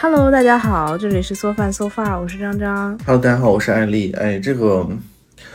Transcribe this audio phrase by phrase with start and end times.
[0.00, 2.96] Hello，大家好，这里是缩饭 so far，我是张张。
[3.04, 4.12] Hello，大家好，我是艾丽。
[4.12, 4.88] 哎，这个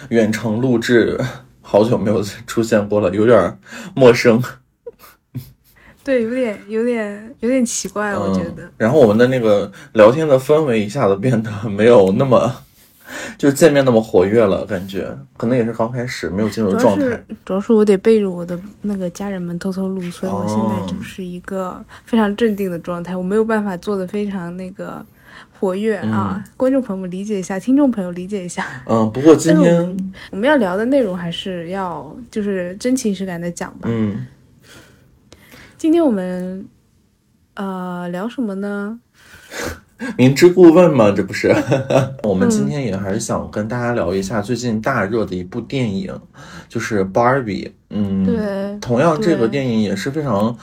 [0.09, 1.17] 远程录制
[1.61, 3.57] 好久没有出现过了，有点
[3.95, 4.43] 陌生。
[6.03, 8.63] 对，有点有点有点奇怪，我觉得。
[8.63, 8.71] 嗯。
[8.79, 12.53] 然后我们的那个聊天的氛围一下子变得没有那么，
[13.37, 17.23] 就见面那么活跃了，感觉可能也是刚开始没有进入状态。
[17.45, 25.05] 主要是我得背着我的那个家人们偷偷录，所以我现哦在就是一个非常镇定的状态，我没有办法做的非常那个
[25.59, 26.43] 活跃啊。
[26.55, 28.65] 观众朋友们理解一下，听众朋友理解一下。
[28.87, 29.97] 嗯，不过今天
[30.31, 33.89] 我们要聊的内容还是要就是真情实感的讲吧。
[33.91, 34.25] 嗯
[35.75, 36.65] 今天我们
[37.55, 38.97] 呃聊什么呢？
[40.17, 41.53] 明知故问嘛，这不是？
[42.23, 46.13] 我们嗯今天也还是想跟大家聊一下最近大热的一部电影，
[46.67, 47.65] 就是《Barbie》。
[47.89, 50.57] 嗯，对同样这个电影也是非常，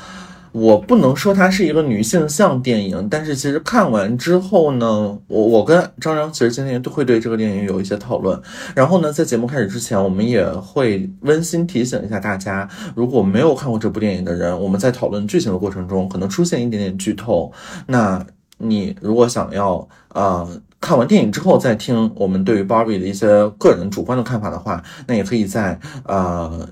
[0.53, 8.37] 我不能说它是一个女性向电影，但是其实看完之后呢，我我跟张张其实今天都会对这个电影有一些讨论。
[8.75, 17.53] 然后呢，在节目开始之前，我们也会温馨提醒一下大家，如果没有看过这部电影的人，我们在讨论剧情的过程中可能出现一点点剧透，
[17.87, 18.25] 那
[18.61, 20.49] 你如果想要呃
[20.81, 23.27] 看完电影之后再听我们对于 Barbie 的一些
[23.59, 26.69] 个人主观的看法的话，那也可以在呃。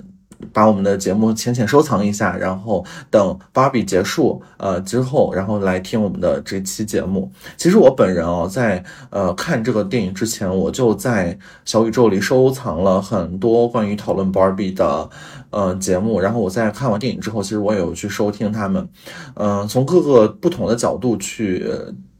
[0.53, 7.31] 把我们的节目浅浅收藏一下，然后等芭比结束呃之后，然后来听我们的这期节目。
[7.57, 15.09] 其实我本人哦，在呃看这个电影之前，我就在小宇宙里收藏了很多关于讨论芭比的
[15.51, 16.21] 呃节目。
[16.21, 18.89] 然后我在看完电影之后，其实我也有去收听他们，
[19.35, 21.67] 嗯、从各个不同的角度去。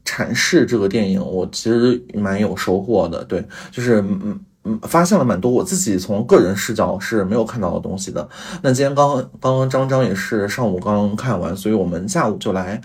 [0.05, 3.23] 阐释这个电影，我其实蛮有收获的。
[3.25, 4.39] 对，就是嗯
[4.83, 8.27] 发现了蛮多我自己从个人视角是没有看到的东西的。
[8.61, 12.81] 那今天刚刚刚张张也是上午刚看完，所以我们下午就来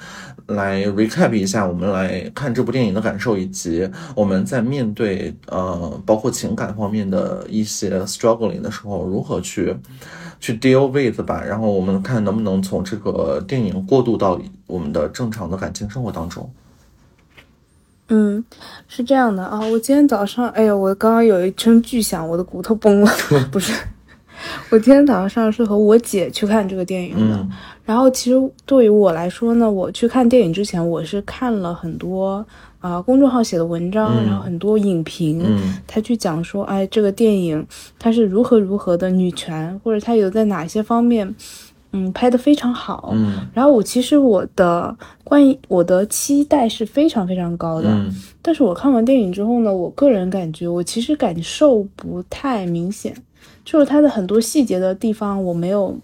[0.47, 9.77] 来 recap 一下我们来看这部电影的感受，以及我们在面对呃包括情感方面的一些 struggling 的时候如何去
[10.41, 11.43] 去 deal with 吧。
[11.43, 16.51] 然后我们看能不能从这个电影过渡到我们的正常的感情生活当中。
[18.09, 18.45] 嗯，
[18.87, 23.11] 是这样的啊，我今天早上，哎呀，我刚刚有一声巨响，我的骨头崩了，
[23.51, 23.73] 不是，
[24.71, 27.37] 我今天早上是和我姐去看这个电影的。
[27.37, 27.51] 嗯
[27.87, 32.43] 然后其实对于我来说呢，我去看电影之前，我是看了很多
[32.79, 37.67] 啊、公众号写的文章，嗯然后很多影评，嗯他去讲说，哎，这个电影
[37.99, 41.35] 它是如何如何的女权，或者它有在哪些方面，
[41.97, 43.11] 嗯，拍的非常好。
[43.15, 43.47] 嗯。
[43.55, 48.13] 然后我其实我的关于我的期待是非常非常高的，嗯。
[48.43, 53.15] 但是我看完电影之后呢，我个人感觉我其实感受不太明显，
[53.65, 55.97] 就是它的很多细节的地方我没有，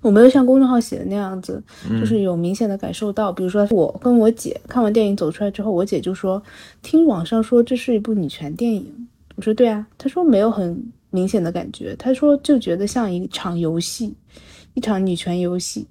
[0.00, 1.62] 我没有像公众号写的那样子，
[2.00, 3.30] 就是有明显的感受到。
[3.30, 6.42] 比如说我跟我姐看完电影走出来之后，我姐就说
[6.82, 14.12] 听网上说这是一部女权电影，我说对啊，她说没有很明显的感觉，她说就觉得像一场游戏，
[14.74, 15.86] 一场女权游戏。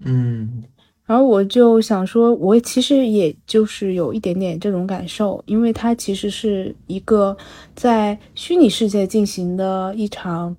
[0.00, 0.62] 嗯
[1.04, 7.34] 然后我就想说，我其实也就是有一点点这种感受，因为它其实是一个
[7.74, 10.54] 在虚拟世界进行的一场，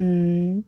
[0.00, 0.64] 嗯，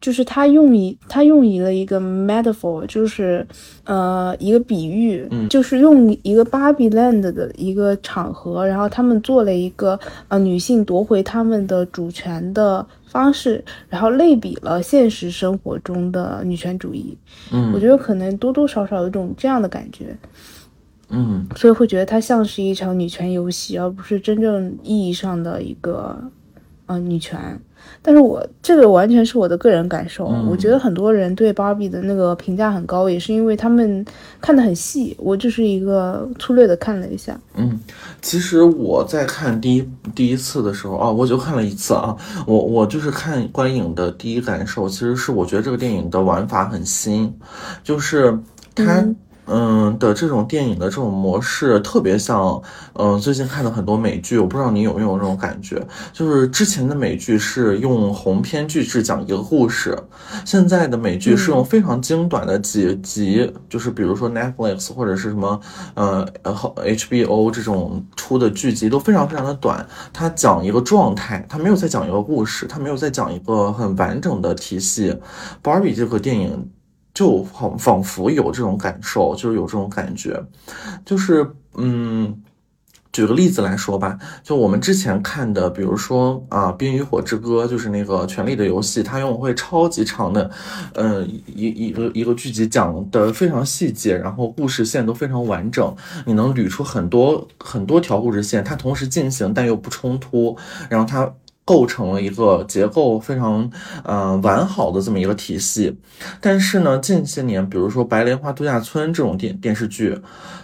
[0.00, 3.46] 就是他用以他用以了一个 metaphor，就是
[3.84, 17.16] 呃一个比喻，嗯就是用一个 Barbie Land 的一个场合，然后他们做了一个呃女性夺回他们的主权的方式，然后类比了现实生活中的女权主义。
[17.50, 20.16] 我嗯觉得可能多多少少有一种这样的感觉，
[21.10, 26.18] 嗯所以会觉得它像是一场女权游戏，而不是真正意义上的一个
[26.86, 27.60] 呃女权。
[28.00, 34.04] 但是我这个完全是我的个人感受，嗯我觉得很多人对芭比的那个评价很高，也是因为他们
[34.40, 35.16] 看的很细。
[35.18, 37.78] 我就是一个粗略的看了一下，嗯，
[38.20, 42.16] 其实我在看第一第一次的时候啊，我就看了一次啊，
[42.46, 47.32] 我我就是看观影的第一感受，其实是我觉得这个电影的玩法很新，
[47.84, 48.36] 就是
[48.74, 49.00] 它。
[49.00, 49.16] 嗯
[49.52, 52.60] 嗯的这种电影的这种模式特别像，
[52.94, 59.94] 嗯、最近看的很多美剧，我不知道你有没有这种感觉，就是之前的美剧是用鸿篇巨制讲一个故事，
[60.46, 65.60] 现在的美剧是用非常精短的几集，就是比如说 Netflix 或者是什么
[65.94, 66.54] 呃呃
[66.96, 75.14] HBO 这种出的剧集都非常非常的短，它讲一个状态，它没有在讲一个故事，它没有在讲一个很完整的体系。
[75.62, 76.70] Barbie 这个电影
[77.14, 80.42] 就好仿佛有这种感受，就是有这种感觉，
[81.04, 82.42] 就是嗯。
[83.12, 90.50] 举个例子来说吧，就我们之前看的，比如说啊，《冰与火之歌》，就是那个《权力的游戏》，它用会超级长的，
[90.94, 95.94] 呃，一一个一个剧集讲的非常细节，然后故事线都非常完整，
[96.24, 100.56] 你能捋出很多很多条故事线，它同时进行但又不冲突，
[100.88, 101.30] 然后它
[101.64, 103.70] 构成了一个结构非常
[104.04, 105.96] 呃完好的这么一个体系。
[106.40, 110.18] 但是呢，近些年，比如说《白莲花度假村》这种电电视剧，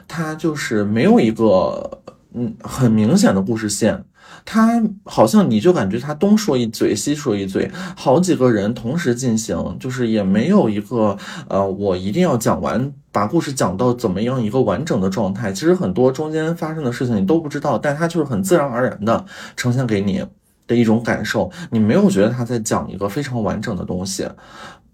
[0.06, 2.00] 它就是没有一个。
[2.34, 4.04] 嗯，很明显的故事线，
[4.44, 11.16] 他好像你就感觉他东说一嘴西说一嘴，好几个人同时进行，就是也没有一个
[11.48, 15.50] 呃，我一定要讲完，把故事讲到怎么样一个完整的状态。
[15.50, 19.24] 其实很多中间发生的事情你都不知道，但它就是很自然而然的
[19.56, 20.22] 呈现给你
[20.68, 24.28] 的一种感受，你没有觉得他在讲一个非常完整的东西。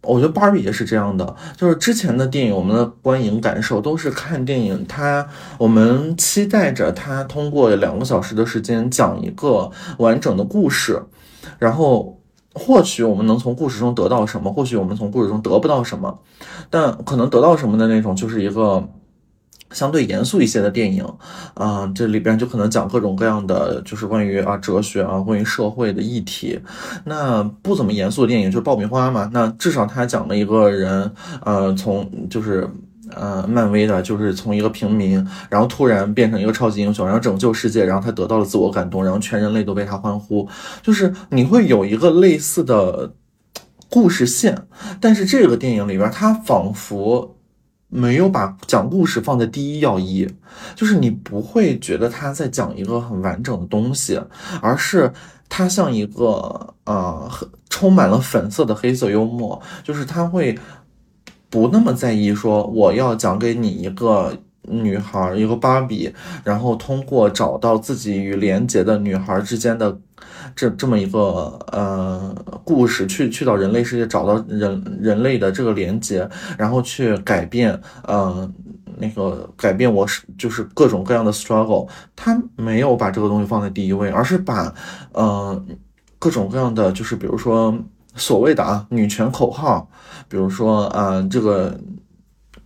[0.01, 5.27] 我觉得芭比也是这样的，就是之前的电影，我们的观影感受都是看电影，它
[5.59, 11.03] 我们期待着它通过两个小时的时间讲一个完整的故事，
[11.59, 12.21] 然后
[12.53, 16.19] 或许我们能从故事中得到什么，或许我们从故事中得不到什么，
[16.69, 18.87] 但可能得到什么的那种就是一个。
[19.75, 21.05] 相对严肃一些的电影，
[21.55, 26.59] 啊，这里边就可能讲各种各样的，就是关于啊哲学啊，关于社会的议题。
[27.05, 29.29] 那不怎么严肃的电影就是爆米花嘛。
[29.33, 31.11] 那至少他讲了一个人，
[31.45, 32.69] 呃，从就是
[33.11, 40.49] 呃漫威的，就是从一个平民，然后突然变成一个超级英雄，然后拯救世界，然后他得到了自我感动，然后全人类都为他欢呼。
[40.83, 43.13] 就是你会有一个类似的
[43.91, 44.67] 故事线，
[45.01, 47.37] 但是这个电影里边，他仿佛。
[47.97, 50.29] 没有把讲故事放在第一要义，
[50.75, 54.21] 就是你不会觉得他在讲一个很完整的东西，
[54.61, 55.13] 而是
[55.49, 57.31] 他像一个呃
[57.71, 60.59] 充满了粉色的黑色幽默，就是他会
[61.49, 64.37] 不那么在意说我要讲给你一个
[64.69, 66.13] 女孩一个芭比，
[66.43, 69.99] 然后通过找到自己与连结的女孩之间的。
[70.55, 72.35] 这这么一个呃
[72.65, 76.29] 故事，去去到人类世界，找到人人类的这个连接，
[76.59, 78.49] 然后去改变呃
[78.99, 84.73] 那个改变我是就是各种各样的 struggle，他没有把这个东西放在第一位，而是把
[85.13, 85.61] 呃
[86.19, 87.77] 各种各样的就是比如说
[88.15, 89.89] 所谓的啊女权口号，
[90.29, 91.79] 比如说啊这个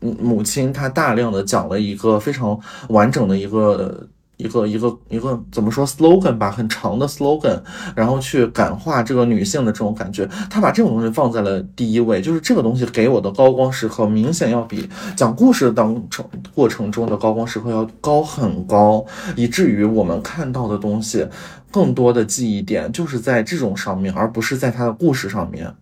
[0.00, 2.59] 母亲她大量的讲了一个非常
[2.89, 4.09] 完整的一个。
[4.39, 7.61] 一个一个一个怎么说 slogan 吧，很长的 slogan，
[7.97, 16.25] 然后去感化这个女性的这种感觉，她把这种东西放在了第一位，就是这个东西给我的高光时刻，明显要比讲故事当成
[16.55, 19.05] 过程中的高光时刻要高很高，
[19.35, 21.27] 以至于我们看到的东西，
[21.73, 25.75] 更多的记忆点就是在这种上面，而不是在他的故事上面。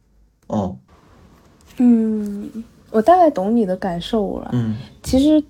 [0.47, 0.75] 哦，
[1.77, 2.49] 嗯，
[2.91, 4.51] 我大概懂你的感受了。
[4.53, 5.43] 嗯，其实。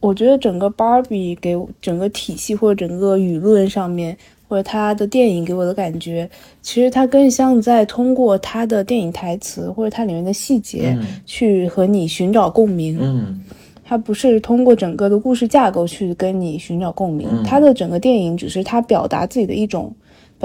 [0.00, 4.14] 我觉得整个芭比给整个体系或者整个舆论上面，
[4.46, 6.28] 或者他的电影给我的感觉，
[6.60, 10.94] 其实他更像在通过他的电影台词或者它里面的细节
[11.24, 12.98] 去和你寻找共鸣。
[13.00, 13.40] 嗯，
[13.82, 19.90] 他不是通过整个的故事架构去跟你寻找共鸣，他的整个电影只是他表达自己的一种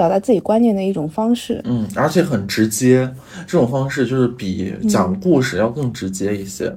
[0.00, 1.60] 表达自己观念的一种方式。
[1.64, 3.06] 嗯，而且很直接，
[3.46, 6.74] 这种方式就是比讲故事要更直接一些。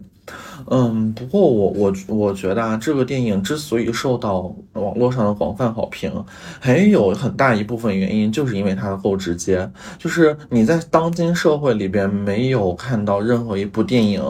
[0.69, 6.11] 嗯，不过我我我觉得啊，这个电影之所以受到网络上的广泛好评，
[6.59, 9.71] 还有很大一部分原因就是因为它够直接。
[9.97, 14.21] 就是你在当今社会里边没有看到任何一部电影，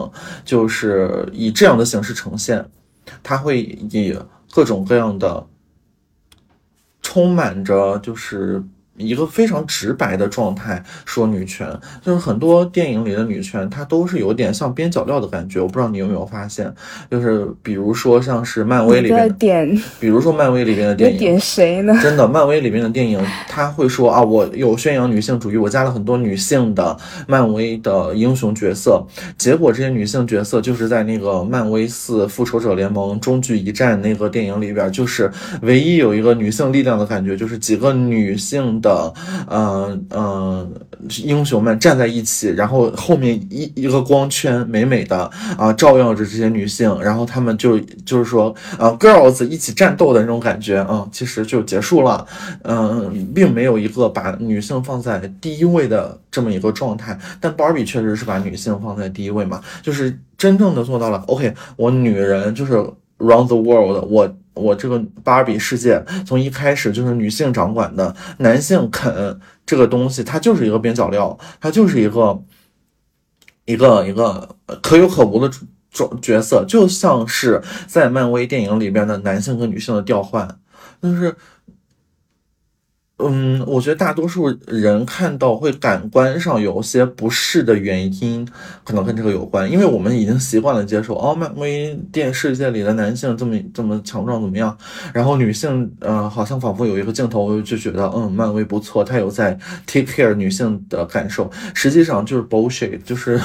[0.44, 2.64] 就是以这样的形式呈现，
[3.24, 4.16] 它会以
[4.52, 5.44] 各种各样的，
[7.02, 8.62] 充满着就是。
[8.96, 11.68] 一个非常直白的状态说女权，
[12.00, 15.60] 就是很多电影里的女权，它都是有点像边角料的感觉。
[15.60, 16.72] 我不知道你有没有发现，
[17.10, 21.98] 就是比如说像是漫威里面点，比如说漫威里边的电影，点谁呢？
[22.00, 26.96] 真的，漫威里面的电影，他会说啊，我有宣扬女性主义，我加了很多女性的
[27.26, 29.04] 漫威的英雄角色。
[29.36, 35.28] 结果这些女性角色就是在那个漫威四复仇者联盟终局一战那个电影里边，就是
[35.62, 38.80] 唯一有一个女性力量的感觉，就是几个女性。
[38.84, 39.14] 的，
[39.48, 40.68] 呃呃，
[41.24, 52.26] 英雄们站在一起，然后后面一一个光圈美美的啊，照耀着这些女性，然后他们就就是说，呃，girls 一起战斗的那种感觉啊，其实就结束了，
[52.62, 62.74] 嗯，并没有一个把女性放在第一位的这么一个状态，但 Barbie 确实是把女性放在第一位嘛，就是真正的做到了，OK，我女人就是
[63.18, 64.36] round the world，我。
[64.54, 72.42] 我这个芭比世界从一开始就是女性掌管的，男性啃这个东西，它就是一个边角料，它就是一个
[73.64, 75.52] 一个一个可有可无的
[75.90, 80.58] 角角色，就像是在漫威电影里边的男性跟女性的调换，
[81.02, 81.36] 就是。
[83.18, 88.44] 嗯，我觉得大多数人看到会感官上有些不适的原因，
[88.82, 94.76] 可能跟这个有关，因为我们已经习惯了接受哦，漫威电世界里的男性这么这么强壮怎么样，
[95.12, 99.56] 然后女性呃好像仿佛有一个镜头就觉得嗯，漫威不错，他有在
[99.86, 103.40] take care 女性的感受，实际上就是 bullshit，就是。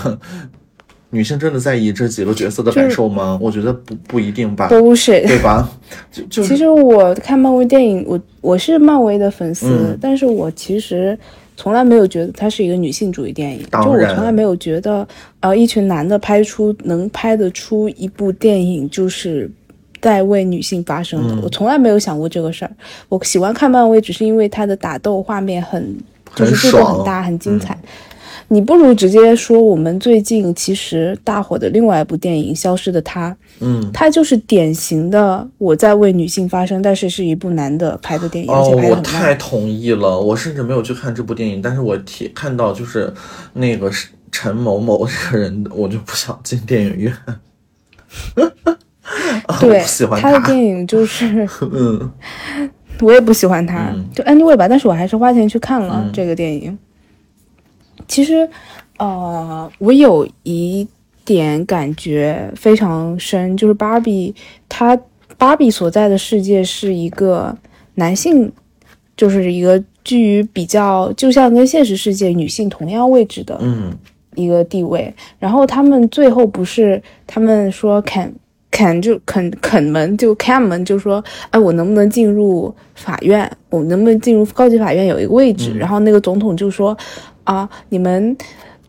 [1.12, 3.38] 女性真的在意这几个角色的感受吗？
[3.42, 5.28] 我觉得不不一定吧，bullshit。
[5.28, 5.70] 对吧？
[6.12, 11.18] 就就其实我看漫威电影，我我是漫威的粉丝，嗯但是我其实
[11.58, 15.08] 从来没有觉得它是一个女性主义电影，就我从来没有觉得，
[15.40, 19.50] 呃，一群男的拍出能拍得出一部电影就是。
[20.02, 22.72] 在为女性发声的，嗯我从来没有想过这个事儿。
[23.10, 25.94] 我喜欢看漫威，只是因为它的打斗画面很，
[26.36, 27.78] 就是很制作很大，很精彩。
[28.52, 33.30] 你不如直接说，我们最近其实大火的另外一部电影《消失的她》，
[33.60, 33.90] 嗯。
[33.94, 39.36] 它就是典型的我在为女性发声，但是是一部男的拍的电影，而哦且，拍的很我太。
[39.36, 43.14] 同意了，我甚至没有去看这部电影，但是我提看到就是
[43.54, 47.14] 那个是陈某某这个人，我就不想进电影院。
[49.60, 52.12] 对不喜欢他的电影就是， 嗯
[53.02, 56.78] 我也不喜欢他，嗯就 anyway 吧，但是我还是花钱去看了嗯这个电影。
[58.10, 58.50] 其实，
[58.98, 60.86] 呃，我有一
[61.24, 64.36] 点感觉非常深，就是芭比，
[64.68, 65.00] 她
[65.38, 67.56] 芭比所在的世界是一个
[67.96, 68.52] 男性，
[69.16, 73.94] 就是一个居于比较，就像跟现实世界女性同样位置的嗯
[74.36, 75.14] 一个地位。
[75.38, 78.34] 然后他们最后不是他们说肯
[78.72, 83.50] 肯就肯肯门就 Cam 门就说，哎，我能不能进入法院？
[83.70, 85.72] 我能不能进入高级法院有一个位置？
[85.76, 86.98] 嗯然后那个总统就说，
[87.50, 88.38] 啊，你们。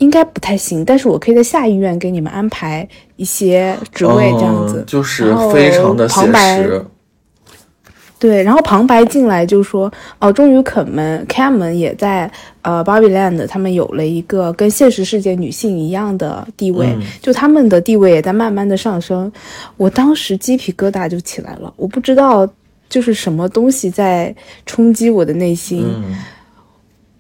[0.01, 4.79] 应该不太行，但是我可以在下医院给你们安排一些职位，这样子。
[4.79, 6.83] 嗯就是非常的写旁白实。
[8.19, 19.31] 对，然后旁白进来就说，哦，终于肯门 Cam 们也在呃 Barbie Land，他们有了一个跟现实世界女性一样的地位，嗯就他们的地位也在慢慢的上升。
[19.77, 22.49] 我当时鸡皮疙瘩就起来了，我不知道
[22.89, 26.17] 就是什么东西在冲击我的内心，嗯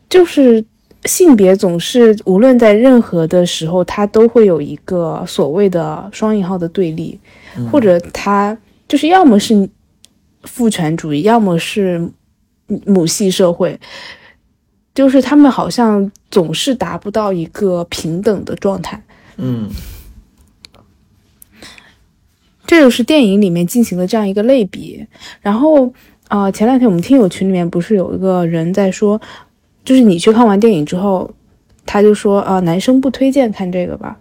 [0.09, 0.65] 就是
[1.05, 7.19] 性别总是无论在任何的时候，它都会有一个所谓的双引号的对立，
[7.71, 9.69] 或者它就是要么是
[10.43, 12.11] 父权主义，要么是
[12.87, 13.79] 母系社会，
[14.95, 19.03] 就是他们好像总是达不到一个平等的状态。
[19.37, 19.71] 嗯
[22.67, 25.05] 这就是电影里面进行的这样一个类比。
[25.41, 25.93] 然后，
[26.29, 29.21] 呃，前两天我们听友群里面不是有一个人在说，
[29.91, 31.29] 就是你去看完电影之后，
[31.85, 34.17] 他就说啊、男生不推荐看这个吧。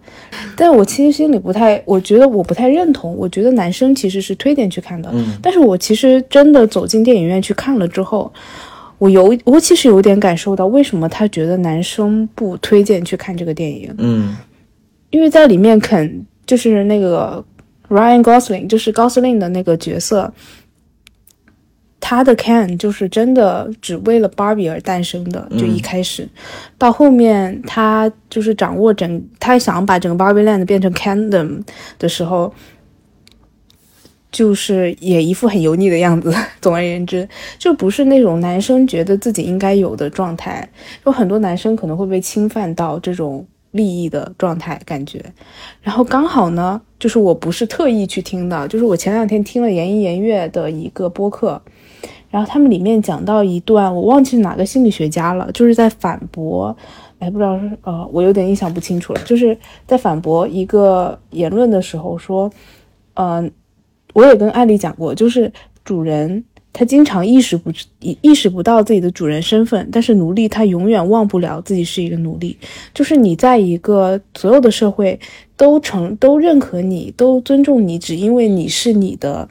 [0.56, 3.16] 但我其实心里不太，我觉得我不太认同。
[3.16, 8.32] 我觉得男生其实是推荐去看的，嗯但是我其实真的走进电影院去看了之后。
[8.98, 14.36] 我有，我其实有点感受到为什么他觉得男生不推荐去看这个电影，嗯
[15.10, 17.44] 因为在里面肯就是那个
[17.88, 20.32] Ryan Gosling，就是高司令的那个角色，
[22.00, 26.28] 他的 Ken 就是真的只为了 Barbie 而诞生的，就一开始，
[26.78, 31.62] 到后面他就是掌握整，他想把整个 Barbie Land 变成 Kingdom
[31.98, 32.52] 的时候。
[34.32, 36.32] 就是也一副很油腻的样子。
[36.62, 37.28] 总而言之，
[37.58, 40.70] 就不是那种男生觉得自己应该有的状态。
[41.04, 45.20] 有很多男生可能会被侵犯到这种利益的状态感觉。
[45.82, 51.60] 然后刚好呢，就是我不是特意去听的，就是我前两天听了言一言月的一个播客，
[52.30, 56.74] 然后他们里面讲到一段，我忘记是哪个心理学家了，就是在反驳。
[57.18, 59.54] 哎，不知道是呃，我有点印象不清楚了，就是
[59.86, 62.50] 在反驳一个言论的时候说，
[63.14, 63.50] 嗯、
[64.14, 65.52] 我也跟艾丽讲过，就是
[65.84, 72.56] 主人他经常意识不意意识不到自己的主人身份，但是奴隶他永远忘不了自己是一个奴隶。
[72.94, 75.18] 就是你在一个所有的社会
[75.58, 79.46] 都承都认可你，都尊重你，只因为你是你的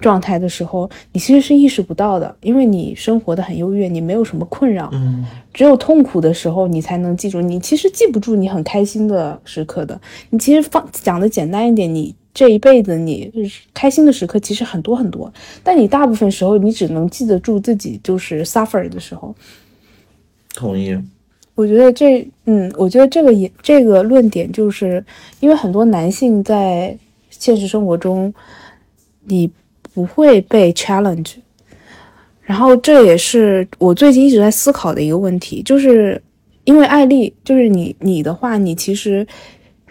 [0.00, 4.88] 状态的时候，你其实是意识不到的，因为你生活的很优越，你没有什么困扰。
[4.92, 7.40] 嗯只有痛苦的时候，你才能记住。
[7.40, 10.00] 你其实记不住你很开心的时刻的。
[10.30, 13.30] 你其实放讲的简单一点，你这一辈子你
[13.74, 15.32] 开心的时刻其实很多很多，
[15.64, 19.34] 但你大部分时候你只能记得住自己就是 suffer 的时候。
[20.54, 20.96] 同意。
[21.56, 25.04] 我觉得这，嗯，我觉得这个也这个论点，就是
[25.40, 26.96] 因为很多男性在
[27.28, 28.32] 现实生活中，
[29.24, 29.50] 你
[29.94, 31.34] 不会被 challenge，
[32.42, 36.20] 然后这也是我最近一直在思考的一个问题，就是
[36.64, 39.26] 因为艾丽，就是你你的话，你其实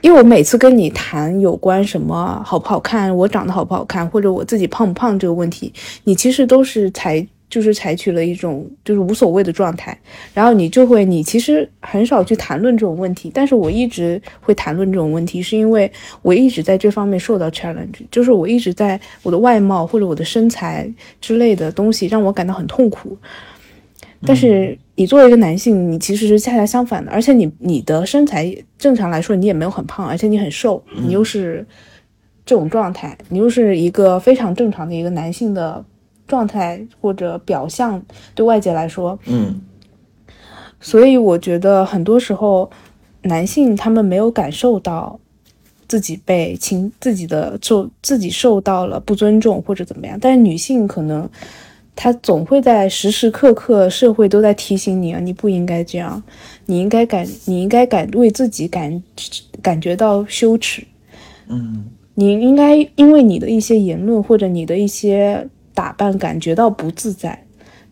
[0.01, 9.97] 因为我每次跟你谈有关什么好不好看，我长得好不好看，或者我自己胖不胖这个问题，你其实都是才就是采取了一种就是无所谓的状态，
[10.33, 15.91] 然后你就会你其实很少去谈论这种问题，但是我一直会谈论这种问题，是因为
[16.21, 20.89] 我一直在这方面受到 challenge，就是我一直在我的外貌或者我的身材
[21.19, 23.17] 之类的东西让我感到很痛苦，
[24.25, 24.77] 但是。
[24.99, 31.65] 你作为一个男性，你其实是恰恰相反的，而且你你的身材正常来说你也没有很胖，而且你很瘦，你又是
[32.45, 35.81] 这种状态，你又是一个非常正常的一个男性的
[36.29, 38.01] 状态或者表象，
[38.33, 39.59] 对外界来说，嗯，
[40.79, 42.71] 所以我觉得很多时候
[43.23, 45.19] 男性他们没有感受到
[45.89, 51.29] 自己被侵，自己的受自己受到了不尊重或者怎么样，但是女性可能。
[52.01, 56.23] 她总会在时时刻刻，社会都在提醒你啊，你不应该这样，
[56.65, 59.03] 你应该感，你应该感为自己感
[59.61, 60.81] 感觉到羞耻，
[61.49, 61.83] 嗯，
[62.13, 65.45] 你应该因为你的一些言论或者你的一些
[65.79, 67.41] 打扮感觉到不自在，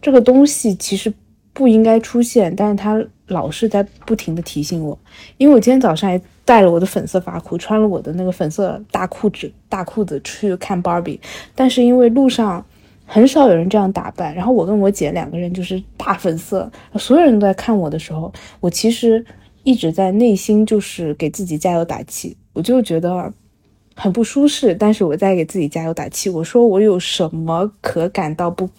[0.01, 1.13] 这个东西其实
[1.53, 4.99] 不应该出现，但是它老是在不停的提醒我，
[5.37, 11.17] 因为我今天早上还带了我的粉色发箍，穿了我的那个粉色大裤子大裤子去看芭比，
[11.55, 12.65] 但是因为路上。
[13.09, 18.29] 很少有人这样打扮，然后我跟我姐两个人就是大粉色，所有人都在看我的时候，
[18.59, 19.25] 我其实
[19.63, 23.31] 一直在内心就是给自己加油打气，我就觉得
[23.99, 26.29] 很不舒适，但是我在给自己加油打气。
[26.29, 28.69] 我说我有什么可感到不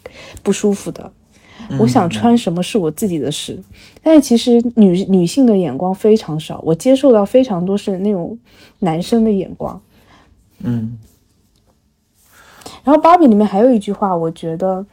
[0.43, 1.11] 不舒服的？
[1.79, 3.59] 我想穿什么是我自己的事，
[4.03, 8.39] 但是其实女女性的眼光非常少，我接受到非常多是那种
[8.79, 9.79] 男生的眼光，
[10.63, 10.97] 嗯。
[12.85, 14.87] 然后芭比里面还有一句话，我觉得，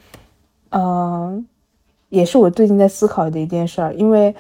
[0.72, 1.48] 嗯，
[2.10, 3.94] 也是我最近在思考的一件事儿。
[3.94, 4.36] 因为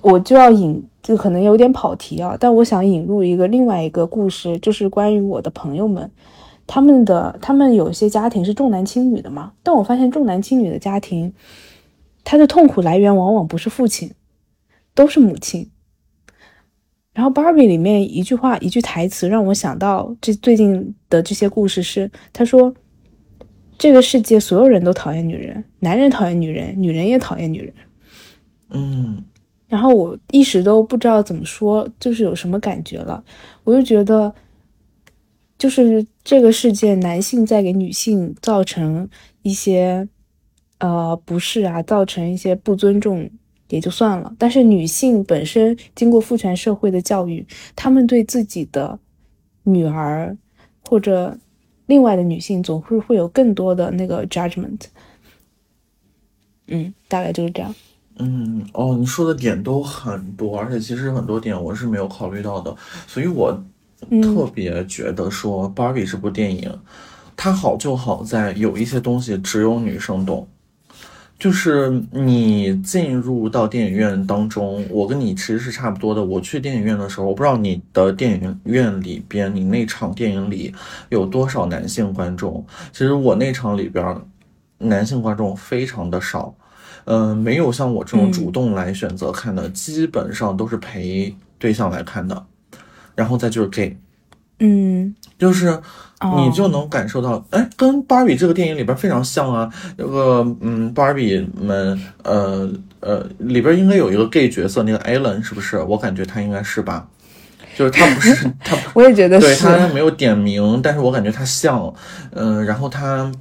[0.00, 6.10] 我就要引，就可能有点跑题啊，但我想引入一个另外一个故事，就是关于我的朋友们，
[6.66, 9.52] 他们的他们有些家庭是重男轻女的嘛。
[9.62, 11.32] 但我发现重男轻女的家庭，
[12.22, 14.12] 他的痛苦来源往往不是父亲，
[14.94, 15.70] 都是母亲。
[17.12, 22.72] 然后芭比里面一句话一句台词让我想到这最近的这些故事是，他说
[23.76, 27.74] ：“这个世界所有人都讨厌女人，男人讨厌女人，女人也讨厌女人。”
[28.70, 29.24] 嗯，
[29.70, 33.24] 然后我一时都不知道怎么说，就是有什么感觉了。
[33.64, 34.34] 我就觉得，
[35.56, 39.08] 就是这个世界男性在给女性造成
[39.40, 40.06] 一些
[40.78, 43.30] 呃不适啊，造成一些不尊重。
[43.68, 48.98] 也就算了，但是女性本身经过父权社会的教育，她们对自己的
[49.62, 50.36] 女儿
[50.88, 51.38] 或者
[51.86, 54.80] 另外的女性，总是会有更多的那个 judgment。
[56.66, 57.72] 嗯，大概就是这样。
[58.20, 62.74] 嗯，哦，你说的点都很多，而且其实很多点我是没有考虑到的，
[63.06, 63.52] 所以我
[64.22, 66.72] 特别觉得说《Barbie》这部电影，
[67.36, 70.46] 它好就好在有一些东西只有女生懂。
[71.38, 76.22] 就是你进入到电影院当中，我跟你其实是差不多的。
[76.22, 80.70] 我去电影院的时候，我不知道你的电影院里边，你那场电影里
[81.08, 82.62] 有多少男性观众。
[82.92, 84.20] 其实我那场里边，
[84.76, 86.54] 男性观众非常的少，
[87.04, 92.44] 嗯，没有像我这种主动来选择看的，基本上都是陪对象来看的，
[93.14, 93.96] 然后再就是 gay，
[94.58, 95.80] 嗯，就是。
[96.36, 99.72] 你就能感受到，哎，跟芭比这个电影里边非常像啊。
[99.96, 105.78] 那个，嗯，芭比们，呃呃，里边应该有一个 gay 角色，那个艾伦是不是？
[105.78, 107.08] 我感觉他应该是吧，
[107.74, 111.90] 就是他不是 他，我也觉得对他没有点名，但是我感觉他像，
[112.32, 113.32] 嗯，然后他。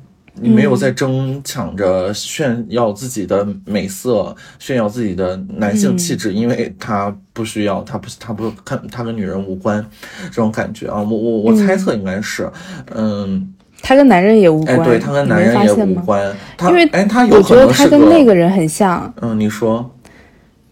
[0.41, 9.86] 你没有在争抢着炫耀自己的美色，炫耀自己的男性气质，因为他不需要，他不，他不看，他跟女人无关，
[10.23, 12.49] 这种感觉啊，我我我猜测应该是，
[12.95, 19.89] 嗯，他跟男人也无关，对他跟男人也无关，因为哎，他我觉得他跟那个人很像，嗯，你说。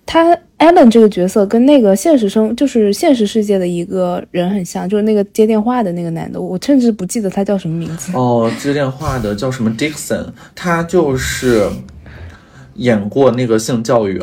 [0.09, 8.11] 他 Allen 这个角色跟那个现实生就是现实世界的一个人很像，就是那个接电话的那个男的，我甚至不记得他叫什么名字。
[8.15, 11.67] 哦，接电话的叫什么 Dixon，他就是
[12.75, 14.19] 演过那个性教育、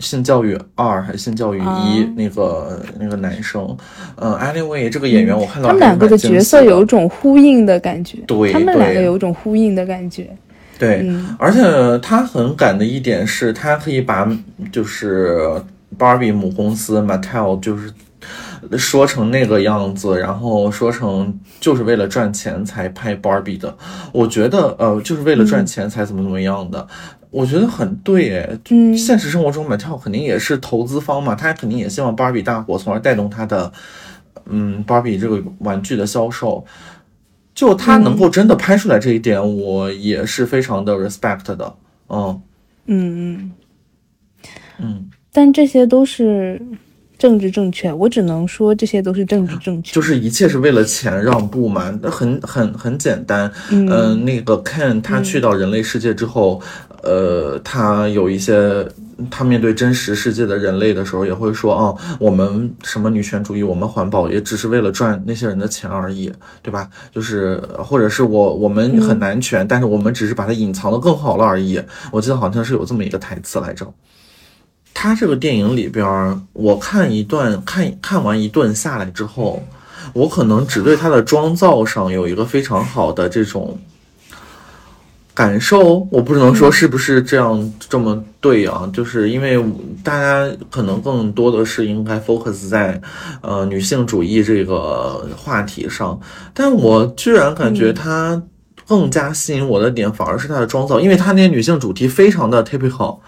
[0.00, 3.76] 性教育二还是性教育一那个那个男生。
[4.16, 10.28] 嗯，Anyway，这个演员我看到他们两个的角色有一种呼应的感觉，对，他们两个有一种呼应的感觉。
[10.78, 11.60] 对，而且
[12.00, 14.28] 他很敢的一点是，他可以把
[14.70, 15.50] 就是
[15.96, 17.92] 芭比母公司 Mattel 就是
[18.76, 23.76] 说成那个样子，然后说成就是为了赚钱才拍芭比的。
[24.12, 26.86] 我觉得，呃，就是为了赚钱才怎么怎么样的，
[27.30, 28.58] 我觉得很对哎。
[28.70, 33.72] 嗯，现实生活中 Mattel 肯定也是投资方嘛，他肯定也希望芭比大火，从而带动他的
[34.46, 36.64] 嗯芭比这个玩具的销售，
[37.54, 41.76] 就他能够真的拍出来这一点，我也是非常的 respect 的。
[42.08, 42.42] 嗯
[42.86, 43.52] 嗯嗯，
[44.78, 46.58] 嗯，但这些都是
[47.18, 49.92] 政治正确，我只能说这些都是政治正确。
[49.92, 53.52] 就是一切是为了钱让步嘛，那很很很简单。
[53.70, 56.62] 嗯嗯，那个 Ken 他去到人类世界之后，
[57.02, 58.88] 呃，他有一些
[59.30, 66.88] 他面对真实世界的人类的时候，也会说，哦，我们什么女权主义，我们环保，也只是为了赚那些人的钱而已，对吧？
[67.12, 71.78] 就是或者是我我们很男权，但是我们只是把它隐藏的更好了而已。
[72.10, 73.86] 我记得好像是有这么一个台词来着。
[74.98, 79.62] 他这个电影里边儿，我看一段看看完一顿下来之后，
[80.14, 83.78] 我可能只对他的妆造上有一个非常好的这种
[85.34, 89.62] 感受，我不能说是不是这样这么对啊， 就是因为
[90.02, 92.98] 大家可能更多的是应该 focus 在
[93.42, 96.18] 呃女性主义这个话题上，
[96.54, 98.42] 但我居然感觉他
[98.88, 103.18] 更加吸引我的点反而是他的妆造，因为他那些女性主题非常的 typical。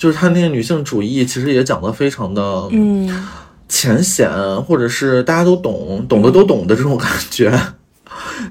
[0.00, 3.28] 就是他那个女性主义，其实也讲得非常的嗯。
[3.68, 4.28] 浅显，
[4.62, 7.52] 或者是大家都懂，懂的都懂的这种感觉。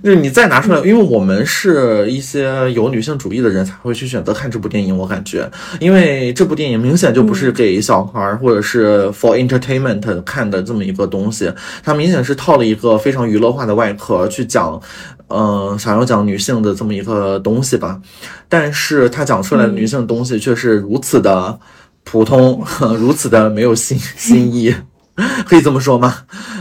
[0.01, 11.51] 就是你再拿出来，因为我们是一些有女性主义的人才会去选择看这部电影，我感觉，因为这部电影明显就不是给小孩儿或者是 for entertainment 看的这么一个东西，
[11.83, 14.81] 它明显是套了一个非常娱乐化的外壳去讲，
[15.29, 17.99] 呃，想要讲女性的这么一个东西吧。
[18.47, 21.57] 但是他讲出来的女性东西却是如此的
[22.03, 22.61] 普通，
[22.99, 24.75] 如此的没有新新意。
[25.45, 26.15] 可以这么说吗？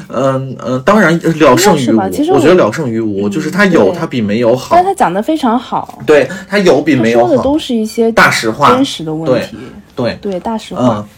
[0.09, 1.96] 嗯嗯，当然了胜于无，
[2.35, 9.57] 我觉得我聊胜于无，嗯就是他有他比没有好但，他讲的非常好，对，他有比没有好说的都，是一些大实话真实的问题，
[9.94, 10.96] 对，对大实话。
[10.98, 11.09] 嗯。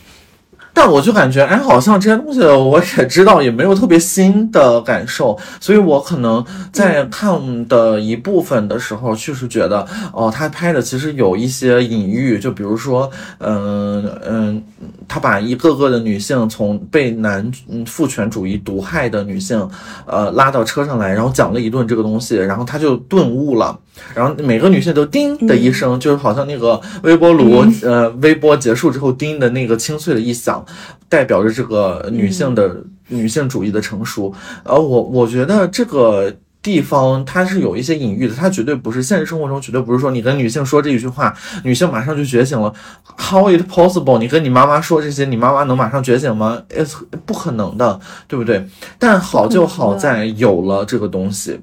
[0.82, 14.62] 但我就感觉，哎，好像这些东西我也知道，也没有特别新的感受，所以我可能在看的一部分的时候，确实觉得，哦，他拍的其实有一些隐喻，就比如说，嗯嗯，
[15.06, 19.68] 他把一个个的女性从被男嗯父权主义毒害的女性，
[20.06, 23.78] 呃，拉到车上来，然后讲了一顿这个东西，然后他就顿悟了。
[24.14, 30.64] 然后每个女性都叮的一声，就是好像那个微波炉，呃，微波结束之后叮的那个清脆的一响，
[31.08, 34.34] 代表着这个女性的、女性主义的成熟。
[34.64, 41.34] 呃，我我觉得这个地方它是有一些隐喻的，它绝对不是现实生活中绝对不是说你跟女性说这一句话，
[41.64, 42.72] 女性马上就觉醒了。
[43.16, 44.18] How it possible？
[44.18, 48.66] 你跟你妈妈说这些，你妈妈能马上觉醒吗？It's 不可能的，对不对？
[48.98, 51.60] 但好就好在有了这个东西，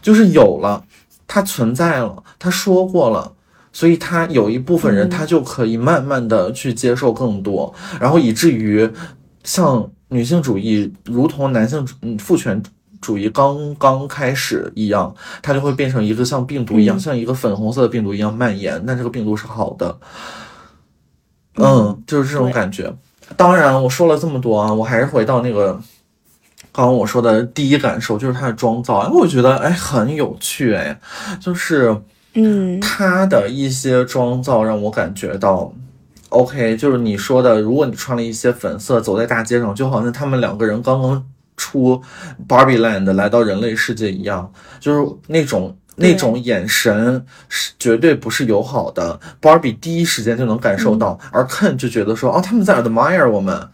[0.00, 0.82] 就是有了。
[1.26, 3.32] 它存在了，他说过了，
[3.72, 8.90] 所以他有一部分人他就可以慢慢的去接受更多，然后以至于
[9.44, 12.62] 像女性主义，如同男性主嗯父权
[13.00, 18.82] 主义刚刚开始一样，它就会变成一个像病毒一样，嗯像一个粉红色的病毒一样蔓延。
[18.86, 19.98] 但这个病毒是好的，
[21.56, 22.94] 嗯，就是这种感觉。
[23.36, 25.80] 当然，我说了这么多啊，我还是回到那个
[26.72, 30.98] 刚刚我说的第一感受，就是它的妆造，哎，我觉得哎很有趣，哎，
[31.40, 31.96] 就是
[32.34, 35.72] 嗯它的一些妆造让我感觉到
[36.30, 41.24] ，OK，就是你说的，如果你穿了一些粉色走在大街上，就好像他们两个人刚刚
[41.56, 42.02] 出
[42.48, 45.76] Barbie Land 来到人类世界一样，就是那种。
[45.94, 53.68] 那种眼神是绝对不是友好的，Barbie 第一时间就能感受到，而 Ken 就觉得说，哦，他们在 admire 我们，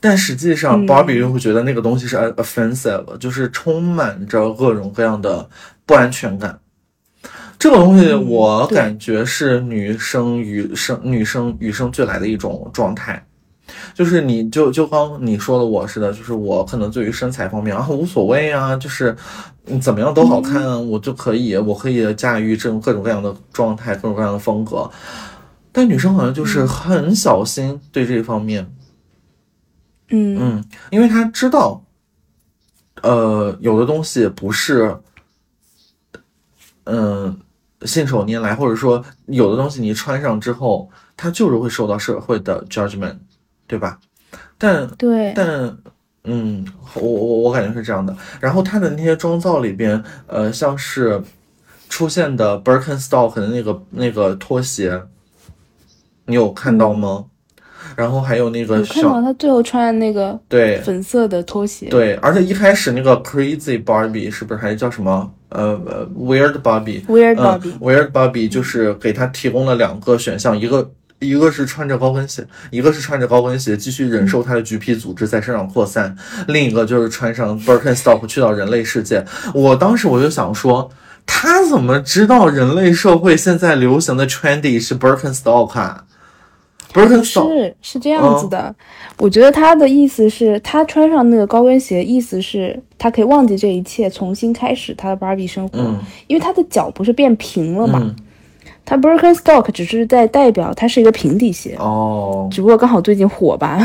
[0.00, 0.86] 但实际上嗯。
[0.86, 5.48] Barbie 又会觉得那个东西是 offensive，就是充满着各种各样的
[5.86, 6.58] 不安全感。
[7.58, 13.24] 这个东西嗯我感觉是女生与生女生与生俱来的一种状态，
[13.94, 19.14] 就是你就就刚你说的我似的，就是我可能对于身材方面啊无所谓啊，就是
[19.66, 24.90] 你怎么样都好看啊，我就可以我可以驾驭这种各种各样的状态，各种各样的风格。
[25.70, 28.66] 但女生好像就是很小心对这一方面，
[30.12, 31.82] 嗯嗯，因为他知道，
[33.02, 34.96] 呃，有的东西不是，
[36.84, 37.36] 嗯，
[37.82, 43.16] 信手拈来，或者说有的东西你穿上之后，它就是会受到社会的 judgment，
[43.66, 43.98] 对吧？
[44.58, 45.76] 但对，但
[46.24, 48.14] 嗯，我我我感觉是这样的。
[48.38, 51.20] 然后他的那些妆造里边，呃，像是
[51.88, 55.02] 出现的 Birkenstock 的那个那个拖鞋，
[56.26, 57.26] 你有看到吗？
[57.96, 65.32] 然后还有那个我看小到他最后穿的那个对粉色的拖鞋，对，而且一开始那个 Crazy Barbie 是不是还叫什么？
[65.50, 67.04] 呃呃，Weird Barbie。
[67.04, 76.16] ，Weird 嗯 Barbie，，Weird Barbie 就是给他提供了两个选项，一个一个是穿着高跟鞋，一个是穿着高跟鞋继续忍受他的橘皮组织在身上扩散，
[76.48, 79.24] 另一个就是穿上 Birkenstock 去到人类世界。
[79.52, 80.90] 我当时我就想说，
[81.26, 86.04] 他怎么知道人类社会现在流行的 trendy 是 Birkenstock 啊
[86.92, 88.74] ？Birkenstock 是是这样子的，
[89.18, 95.98] 我觉得他的意思是，他穿上那个高跟鞋，意思是他可以忘记这一切，重新开始他的 Barbie 生活，嗯。
[96.26, 98.14] 因为他的脚不是变平了嘛，嗯。
[98.84, 103.78] 他 Birkenstock 只是在代表它是一个平底鞋，哦，只不过刚好最近火吧，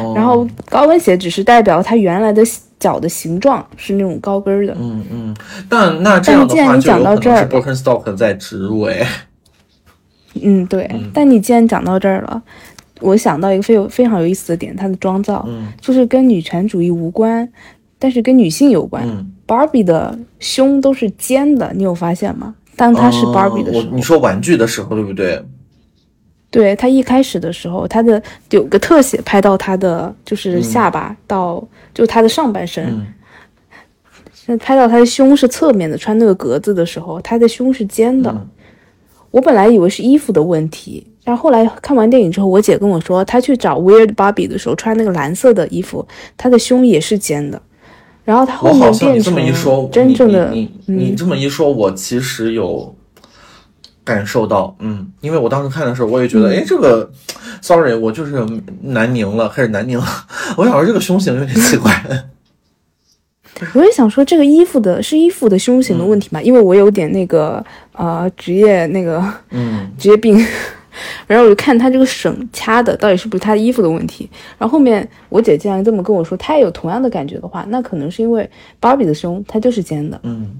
[0.00, 0.12] 哦。
[0.16, 2.42] 然后高跟鞋只是代表它原来的
[2.80, 5.36] 脚的形状是那种高跟儿的，嗯嗯，
[5.68, 9.06] 但那这样的但既然你话就有讲到这儿可能是 Birkenstock 在植入哎，
[10.40, 10.90] 嗯，对。
[11.12, 12.42] 但你既然讲到这儿了，
[13.00, 17.48] 我想到一个非有非常有意思的点，它的妆造、嗯就是跟女权主义无关，
[17.98, 19.04] 但是跟女性有关。
[19.06, 22.54] 嗯，Barbie 的胸都是尖的，你有发现吗？
[22.76, 25.42] 当她是 Barbie 的时候，你说玩具的时候对不对？
[26.50, 33.04] 对她一开始的时候，她的有个特写拍到她的就是下巴到、就她的上半身，
[34.60, 38.30] 拍到她的胸是侧面的，穿那个格子的时候，她的胸是尖的。
[38.30, 38.48] 嗯
[39.32, 47.60] 我本来以为是衣服的问题，然后后来看完电影之后，我姐跟我说，她去找 Weird Barbie 的时候穿那个蓝色的衣服，她的胸也是尖的。
[48.24, 50.54] 然后她后面变像你这么一说，成真正的，嗯。
[50.54, 52.94] 你你这么一说，我其实有
[54.04, 56.42] 感受到，嗯，因为我当时看的时候，我也觉嗯。
[56.42, 57.10] 得，哎、这个
[57.60, 58.46] ，sorry，我就是
[58.82, 60.06] 南宁了，开始南宁了，
[60.56, 61.90] 我想说这个胸型有点奇怪，
[63.74, 66.40] 我也想说，这个衣服的是衣服的胸型的问题嘛？
[66.42, 70.36] 因为我有点那个呃职业那个嗯 职业病，
[71.26, 74.28] 然后我就看他这个省掐的到底是不是他的衣服的问题。
[74.58, 78.48] 然后后面我姐竟然这么跟我说，她也有同样的感觉的话，那可能是因为
[78.80, 80.50] 芭比的胸它就是尖的，嗯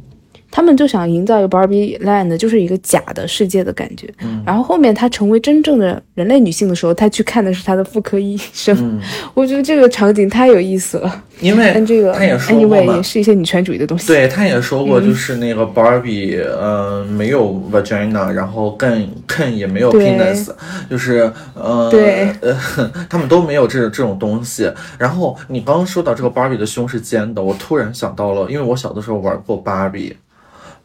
[0.52, 4.06] 他们就想营造一个 Barbie Land，就是一个假的世界的感觉。
[4.22, 8.76] 嗯然后后面她成为真正的人类女性的时候，她去看的是她的妇科医生。
[8.78, 9.00] 嗯，
[9.34, 11.24] 我觉得这个场景太有意思了。
[11.40, 14.06] 因为但 这个他也说过也是一些女权主义的东西。
[14.06, 20.50] 对，他也说嗯过，就是那个 Barbie，呃，没有 vagina，然后 Ken Ken 也没有 penis，
[20.90, 22.56] 就是呃，对呃，
[23.08, 24.70] 他们都没有这这种东西。
[24.98, 29.56] 然后你刚刚说到这个 Barbie 的胸是尖的，我突然想到了，因为我小的时候玩过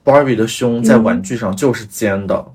[0.08, 2.46] Barbie，Barbie 的胸在玩具上就是尖的，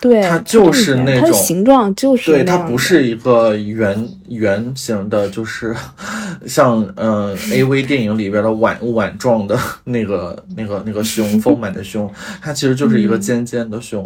[0.00, 5.74] 对，它就是那它的种形状就是对，它不是一个圆圆形的，就是
[6.46, 12.08] 像呃 A V 电影里边的碗碗状的那个那个那个胸，丰满的胸，
[12.40, 14.02] 它其实就是一个尖尖的胸。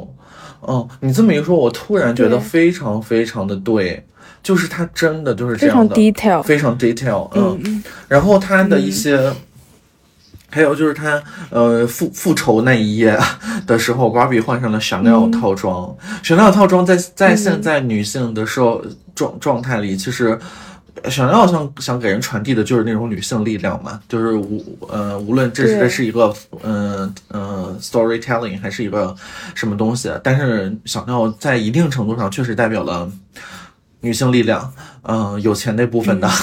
[0.60, 4.02] 哦，你这么一说，我突然觉得非常非常的对，
[4.42, 6.42] 就是它真的就是这非常样。
[6.42, 9.30] 非常 detail，嗯，嗯，然后它的一些。
[10.54, 13.18] 还有就是他，呃，复复仇那一页
[13.66, 15.92] 的时候，Barbie 换上了 Chanel 套装。
[16.22, 18.80] Chanel 套装在在现在女性的时候
[19.16, 20.38] 状状态里，其实
[21.06, 29.12] Chanel 想想给人传递的就是那种女性力量嘛，就是无呃，无论这是这是一个嗯呃 storytelling 还是一个
[29.56, 33.10] 什么东西，但是 Chanel 在一定程度上确实代表了
[34.02, 36.30] 女性力量，嗯、有钱那部分的。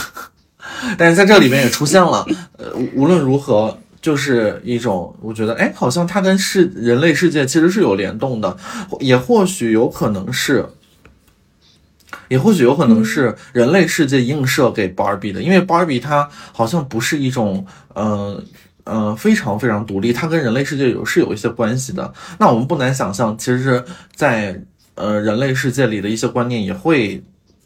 [0.98, 2.26] 但是在这里面也出现了，
[2.58, 8.58] 呃，无无论如何，就是一种我觉得，哎，好像它跟世人类世界其实是有联动的，
[9.00, 10.66] 也或许有可能是，
[12.30, 18.44] 也或许有可能是人类世界映射给 Barbie 的，因为 Barbie 它好像不是一种，呃。
[18.84, 22.12] 呃，非常非常独立，它跟人类世界有是有一些关系的。
[22.40, 23.86] 那我们不难想象，其实是
[24.16, 24.60] 在
[24.96, 27.24] 呃人类世界里的一些观念也会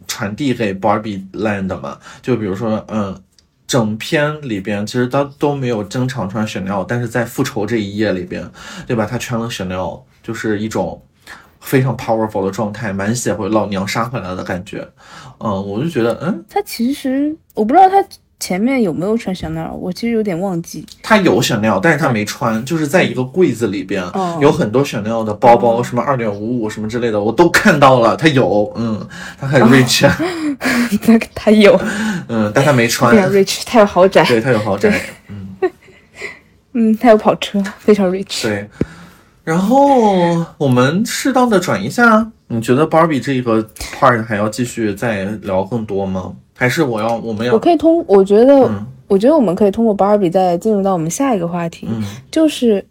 [0.08, 1.98] 传递给 Barbie Land 嘛。
[2.22, 3.18] 就比如说，嗯，
[3.68, 8.50] 整篇里边其实他都没有经常穿 Chanel，但是在复仇这一页里边，
[8.86, 9.06] 对吧？
[9.06, 11.02] 他穿了 Chanel，就是一种
[11.60, 14.88] 非常 powerful 的状态，满血回老娘杀回来的感觉。
[15.40, 18.04] 嗯，我就觉得，嗯，他其实我不知道他
[18.40, 20.86] 前面有没有穿香奈儿，我其实有点忘记。
[21.02, 28.16] 他有 Chanel，但是他没穿，就是在一个柜子里边、哦有很多 Chanel 的包包，什么二点五五什么之类的，我都看到了。
[28.16, 29.08] 他有，嗯，
[29.40, 30.08] 他很 rich，、
[31.02, 31.80] 他他 有
[32.28, 33.18] 嗯，但他没穿非。
[33.22, 35.72] 常 rich，他有豪宅，对他有豪宅，嗯，
[36.74, 38.44] 嗯， 他有跑车，非常 rich。
[38.44, 38.70] 对。
[39.44, 43.64] 然后我们适当的转一下，你觉得 Barbie 这个
[43.98, 46.34] part 还要继续再聊更多吗？
[46.56, 52.84] 还是我要我们要我可以通，我觉得，嗯我觉得我们可以通过 Barbie 再进入到我们下一个话题，嗯就是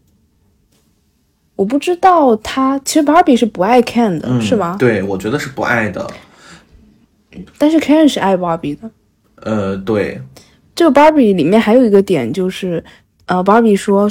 [1.57, 4.77] 我不知道他其实 Barbie 是不爱 Ken 的，嗯是吗？
[4.79, 6.09] 对，我觉得是不爱的。
[7.59, 8.89] 但是 Ken 是爱 Barbie 的。
[9.43, 10.21] 呃，对，
[10.75, 12.83] 这个 Barbie 里面还有一个点就是，
[13.27, 14.09] 呃，Barbie 说，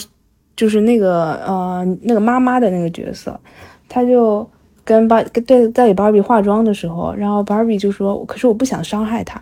[0.58, 3.40] 就是那个呃那个妈妈的那个角色，
[3.88, 4.48] 他就
[4.84, 9.42] 跟芭跟对在给芭比化妆的时候，然后芭比就说：“可是我不想伤害他。”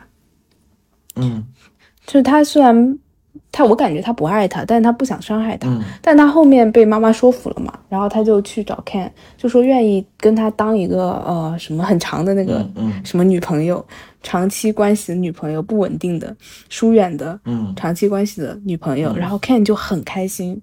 [1.15, 1.43] 嗯
[2.05, 2.97] 就是他虽然
[3.51, 5.69] 他我感觉他不爱他，但是他不想伤害他。
[5.69, 12.65] 嗯但他后面被妈妈说服了嘛，然后他就去找 Ken，就说愿意跟他当一个呃什么很长的那个
[13.03, 13.85] 什么女朋友，
[14.23, 16.35] 长期关系的女朋友，不稳定的、
[16.69, 20.59] 疏远的嗯长期关系的女朋友，嗯然后 Ken 就很开心。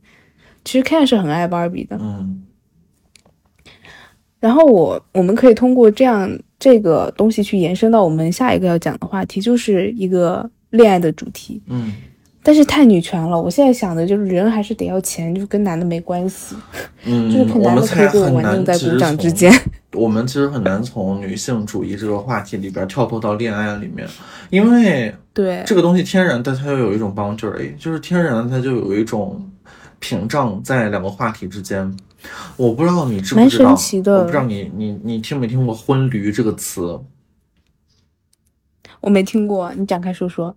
[0.65, 2.43] 其实 Ken 是很爱芭比的，嗯
[4.41, 11.63] 然后我我们可以通过这样这个东西去延伸到我们下一个要讲的话题，就是一个恋爱的主题。
[11.67, 11.93] 嗯
[12.41, 16.57] 但是太女权了，我现在想的就是人还是得要钱，就是跟男的没关系，
[17.05, 19.53] 嗯， 就是看我们男的可以给我才很难玩弄在鼓掌之间。
[19.93, 24.09] 我们其实很难从女性主义这个话题里边跳脱到恋爱里面，
[24.49, 29.45] 因为对，这个东西天然但它又有一种 boundary，就是天然的它就有一种
[29.99, 31.95] 屏障在两个话题之间。
[32.57, 37.01] 我不知道你知不蛮知道，神奇的我不知道你你你听没听过“婚驴”这个词？
[39.01, 40.57] 我没听过，你展开说说。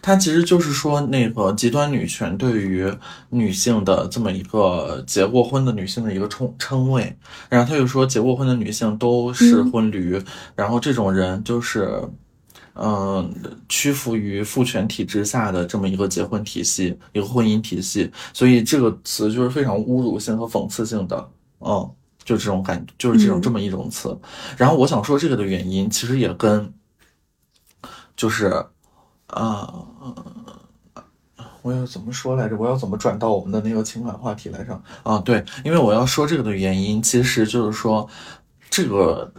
[0.00, 2.90] 它其实就是说，那个极端女权对于
[3.28, 7.14] 女性的这么一个结过婚的女性的一个称称谓，
[7.50, 10.18] 然后他就说，结过婚的女性都是嗯婚驴，
[10.54, 12.02] 然后这种人就是，
[12.78, 13.34] 嗯、
[13.68, 21.90] 屈服于父权体制下的这么一个结婚体系，一个婚姻体系，所以这个词就是非常侮辱性和讽刺性的，嗯，
[22.24, 24.18] 就这种感，就是这种嗯这么一种词。
[24.56, 26.72] 然后我想说这个的原因，其实也跟，
[28.16, 28.64] 就是。
[29.28, 29.74] 啊、
[31.60, 32.56] 我要怎么说来着？
[32.56, 34.80] 我要怎么转到我们的那个情感话题来上？
[35.02, 38.08] 啊，对，因为我要说这个的原因，其实就是说，
[38.70, 39.32] 这个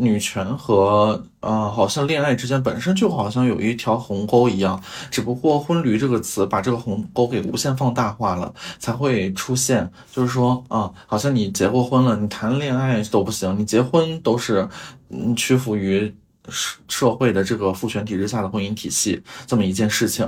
[0.00, 14.68] 女权和呃，好像恋爱之间本身就好像有一条鸿沟一样，只不过“婚驴”这个词把这个鸿沟给无限放大化了，才会出现，就是说啊、好像你结过婚了，你谈恋爱都不行，你结婚都是
[15.10, 16.14] 嗯屈服于。
[16.48, 20.26] 社社会的这个父权体制下的婚姻体系这么一件事情，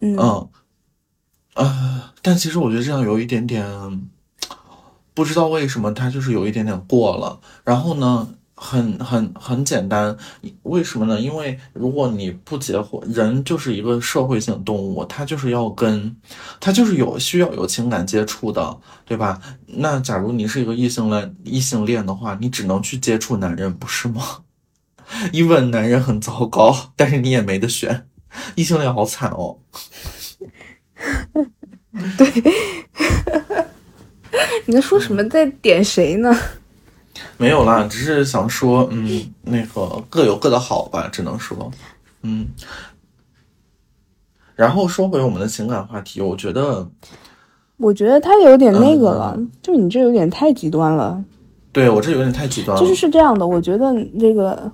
[0.00, 0.48] 嗯嗯，
[1.54, 3.64] 呃，但其实我觉得这样有一点点，
[5.14, 7.40] 不知道为什么他就是有一点点过了。
[7.64, 8.28] 然后呢，
[8.60, 10.16] 很很很简单，
[10.64, 11.20] 为什么呢？
[11.20, 16.16] 因为如果你不结婚，人就是一个社会性动物，他就是要跟，
[16.58, 19.40] 他就是有需要有情感接触的，对吧？
[19.66, 24.40] 那假如你是一个异性恋异性恋的话，你只能去接触男人，不是吗？
[25.32, 28.08] 一问男人很糟糕，但是你也没得选，
[28.56, 29.58] 异性恋好惨哦。
[32.18, 32.42] 对
[34.66, 35.26] 你在说什么？
[35.28, 36.36] 在点谁呢？
[37.36, 41.70] 没有啦，只是想说，嗯，那个各有各的好吧，只能说，
[42.22, 42.48] 嗯。
[44.54, 46.88] 然后说回我们的情感话题，我觉得，
[47.76, 51.24] 我觉得他有点那个嗯了，就你这有点太极端了。
[51.70, 52.80] 对我这有点太极端了。
[52.82, 54.72] 就是是这样的，我觉得这个，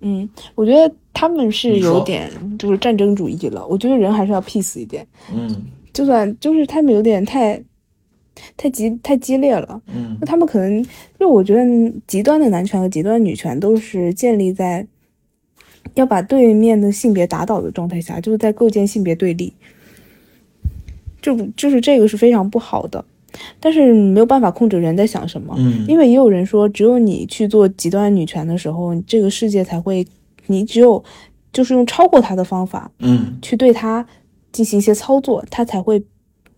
[0.00, 3.66] 嗯，我觉得他们是有点就是战争主义了。
[3.66, 7.62] 我觉得人还是要 peace 一点，嗯就算就是他们有点太
[8.56, 9.80] 太激太激烈了。
[9.94, 10.84] 嗯那他们可能，
[11.18, 14.86] 就我觉得极端的男权和极端女权都是建立在
[15.94, 19.52] 要把对面的性别打倒的状态下，就是在构建性别对立。
[21.20, 23.04] 就就是这个是非常不好的，
[23.60, 25.54] 但是没有办法控制人在想什么。
[25.56, 30.04] 嗯，因为也有人说，只有你去做极端女权的时候，这个世界才会，
[30.48, 31.04] 你只有
[31.52, 34.04] 就是用超过他的方法嗯去对他
[34.50, 36.02] 进行一些操作，他才会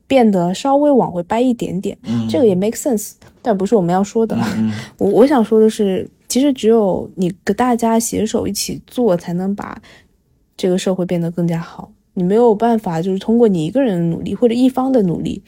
[0.06, 1.96] 变得稍微往回掰一点点。
[2.04, 4.36] 嗯，这个也 make sense，但不是我们要说的。
[4.56, 9.80] 嗯 我我想说的是，其实只有你跟大家携手一起做，才能把
[10.56, 11.90] 这个社会变得更加好。
[12.14, 15.42] 你没有办法，就是通过你一个人的努力或者一方的努力，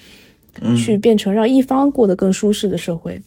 [0.61, 3.21] 嗯去变成让一方过得更舒适的社会。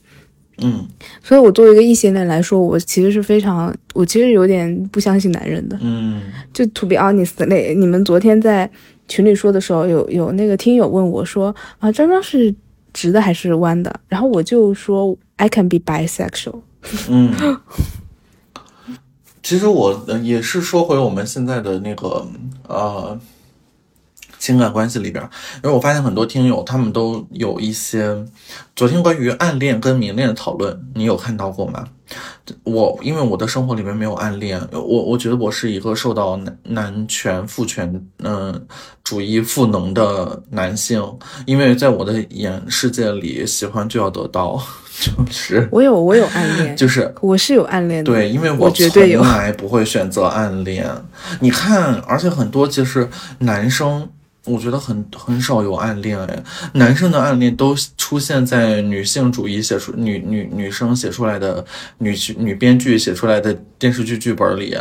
[0.61, 0.85] 嗯
[1.23, 5.79] 所以，我作为一个异性恋来说，我其实是非常，我其实有点不相信男人的。
[5.81, 6.21] 嗯
[6.53, 8.69] 就 to be honest，那你们昨天在
[9.09, 12.55] 群里说的时候，有有那个听友问我说啊，张张是
[12.93, 13.99] 直的还是弯的？
[14.07, 16.61] 然后我就说 I can be bisexual。
[17.09, 17.35] 嗯。
[19.41, 22.27] 其实我也是说回我们现在的那个
[22.67, 23.19] 呃
[24.37, 25.23] 情感关系里边，
[25.63, 28.23] 因为我发现很多听友他们都有一些
[28.75, 31.87] 昨天关于暗恋跟明恋的讨论，你有看到过吗？
[32.63, 37.89] 我因为我的生活里面没有暗恋，我我觉得我是一个受到男男权父权
[38.23, 38.61] 嗯、呃
[39.03, 41.03] 主义赋能的男性，
[41.47, 44.61] 因为在我的眼世界里，喜欢就要得到，
[45.01, 48.11] 就是我有我有暗恋，就是我是有暗恋的。
[48.11, 50.87] 对，因为我绝从来不会选择暗恋。
[51.39, 54.07] 你看，而且很多其实男生
[54.45, 61.63] 我觉得很很少有暗恋哎，男生的暗恋都出现在女性主义写出女女女生写出来的
[61.99, 64.75] 女女编剧写出来的电视剧剧本里，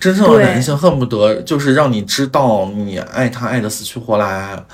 [0.00, 4.64] 真正的男性恨不得就是让你知道你爱他爱的死去活来，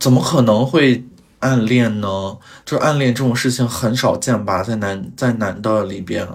[0.00, 1.04] 怎么可能会
[1.40, 2.36] 暗恋呢？
[2.64, 6.26] 就暗恋这种事情很少见吧，在男在男的里边，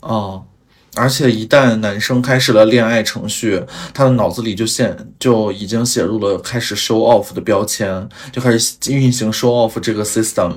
[0.00, 0.44] 哦。
[0.96, 3.62] 而且一旦男生开始了恋爱程序，
[3.94, 10.52] 他的脑子里就现就已经写入了开始 show off 的标签，就开始运行 show off 这个 system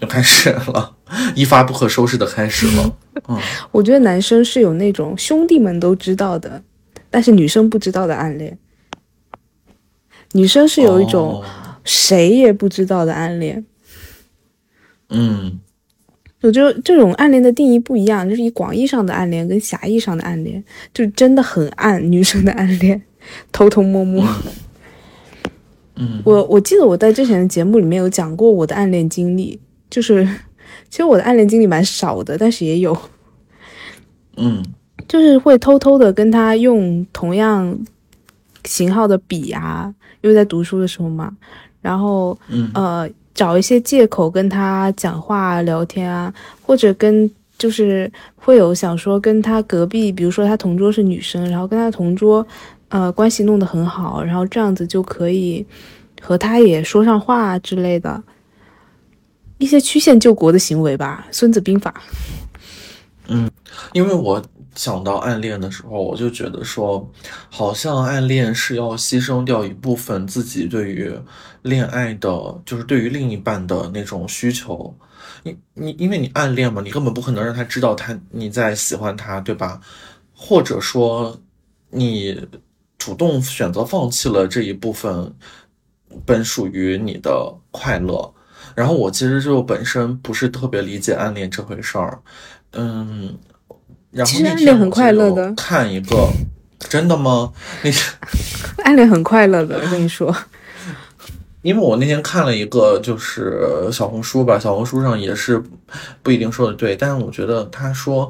[0.00, 0.94] 就开始了，
[1.34, 2.96] 一发不可收拾的开始了。
[3.28, 3.38] 嗯，
[3.72, 6.62] 我觉得男生是有那种兄弟们都知道的，
[7.10, 8.56] 但是女生不知道的暗恋，
[10.32, 11.42] 女生是有一种
[11.84, 13.66] 谁也不知道的暗恋。
[15.08, 15.58] 嗯。
[16.42, 20.62] 我觉得这种暗恋的定义不一样，就是以广义上的暗恋跟狭义上的暗恋，
[20.92, 23.00] 就真的很暗，女生的暗恋，
[23.52, 24.26] 偷偷摸摸。
[25.94, 30.24] 嗯，我我记得我在之前的节目里面有讲过我的暗恋经历，就是
[30.90, 32.96] 其实我的暗恋经历蛮少的，但是也有。
[34.36, 34.62] 嗯，
[35.06, 37.78] 就是会偷偷的跟他用同样
[38.64, 41.36] 型号的笔啊，因为在读书的时候嘛，
[41.80, 42.36] 然后
[42.74, 43.08] 呃。
[43.34, 52.46] 找一些借口跟他讲话聊天啊，或者跟就是会有想说跟他隔壁，比如说他同桌是女生，然后跟他同桌，
[52.88, 55.64] 呃，关系弄得很好，然后这样子就可以
[56.20, 58.22] 和他也说上话之类的，
[59.58, 61.94] 一些曲线救国的行为吧，《孙子兵法》。
[63.28, 63.50] 嗯，
[63.92, 64.42] 因为我。
[64.74, 67.06] 想到暗恋的时候，我就觉得说，
[67.50, 71.12] 好像暗恋是要牺牲掉一部分自己对于
[71.62, 72.28] 恋爱的，
[72.64, 74.94] 就是对于另一半的那种需求。
[75.42, 79.80] 你你因为你暗恋嘛，你根本不可能让他知道他你在喜欢他，对吧？
[80.34, 81.38] 或者说
[81.90, 82.48] 你
[82.96, 85.34] 主动选择放弃了这一部分
[86.24, 88.34] 本属于你的快乐。
[88.74, 92.20] 然后我其实就本身不是特别理解暗恋这回事儿，
[92.72, 93.38] 嗯。
[94.24, 96.28] 其实暗恋很快乐的，看一个，
[96.78, 97.52] 真的吗？
[97.82, 97.90] 那
[98.84, 100.34] 暗恋很快乐的，我跟你说。
[101.62, 105.62] 因为我那天看了一个，就是小红书吧，小红书上也是
[106.22, 108.28] 不一定说的对，但是我觉得他说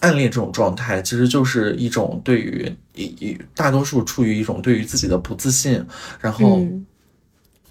[0.00, 5.84] 暗恋这种状态，其实就是一种对于一一大多数处于一种对于自己的不自信，
[6.20, 6.60] 然后。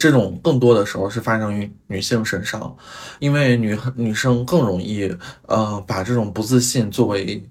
[0.01, 2.75] 这种更多的时候是发生于女性身上，
[3.19, 7.43] 因为女女生更容易，呃，把这种不自信作为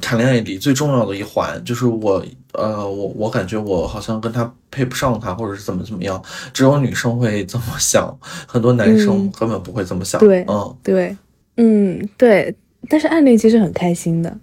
[0.00, 1.62] 谈恋爱里最重要的一环。
[1.62, 2.24] 就是我，
[2.54, 6.22] 呃，我我感觉我好像跟他配不上他，或者是怎么怎么样。
[6.54, 10.18] 只有女生会这么想，很多男生根本不会这么想。
[10.18, 11.14] 对，嗯，对，
[11.58, 12.56] 嗯，对。
[12.88, 14.34] 但是暗恋其实很开心的。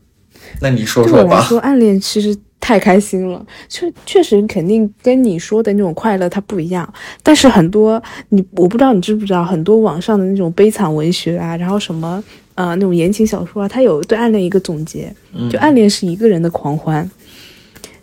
[0.62, 1.24] 那你说说吧。
[1.24, 2.38] 对我来说，暗恋其实。
[2.64, 6.92] 太开心了，确确实肯定跟你说的那种快乐它不一样。
[7.22, 12.24] 但是很多你我不知道你知不知道，很多网上的那种悲惨文学啊，然后什么
[12.56, 15.14] 呃那种言情小说啊，它有对暗恋一个总结，
[15.52, 17.12] 就暗恋是一个人的狂欢，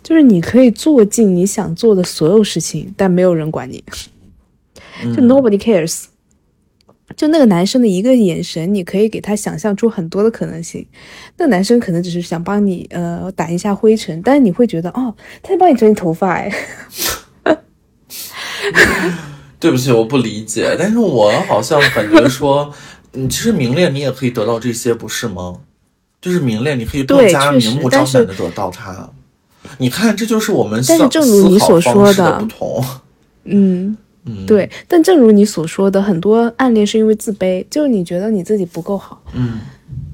[0.03, 3.83] 就是你可以做尽你想做的所有事情，但没有人管你，
[5.15, 6.03] 就 nobody cares。
[7.15, 10.85] 就那个男生的一个眼神，你可以给他想象出很多的可能性。
[11.37, 16.51] 那男生可能只是想帮你呃掸一下灰尘，但是你会觉得哦，他在帮你整理头发哎。
[19.59, 20.75] 对不起，我不理解。
[20.77, 22.73] 但是我好像感觉说，
[23.13, 25.57] 嗯，其实明恋你也可以得到这些，不是吗？
[26.19, 29.09] 就是明恋你可以更加明目张胆的得到他。
[29.77, 32.83] 你看，这就是我们但是正如你所说的不同。
[33.45, 33.97] 嗯。
[34.45, 39.19] 对，但正如你所说的，很多暗恋是因为自卑，就是你觉得你自己不够好。
[39.33, 39.59] 嗯，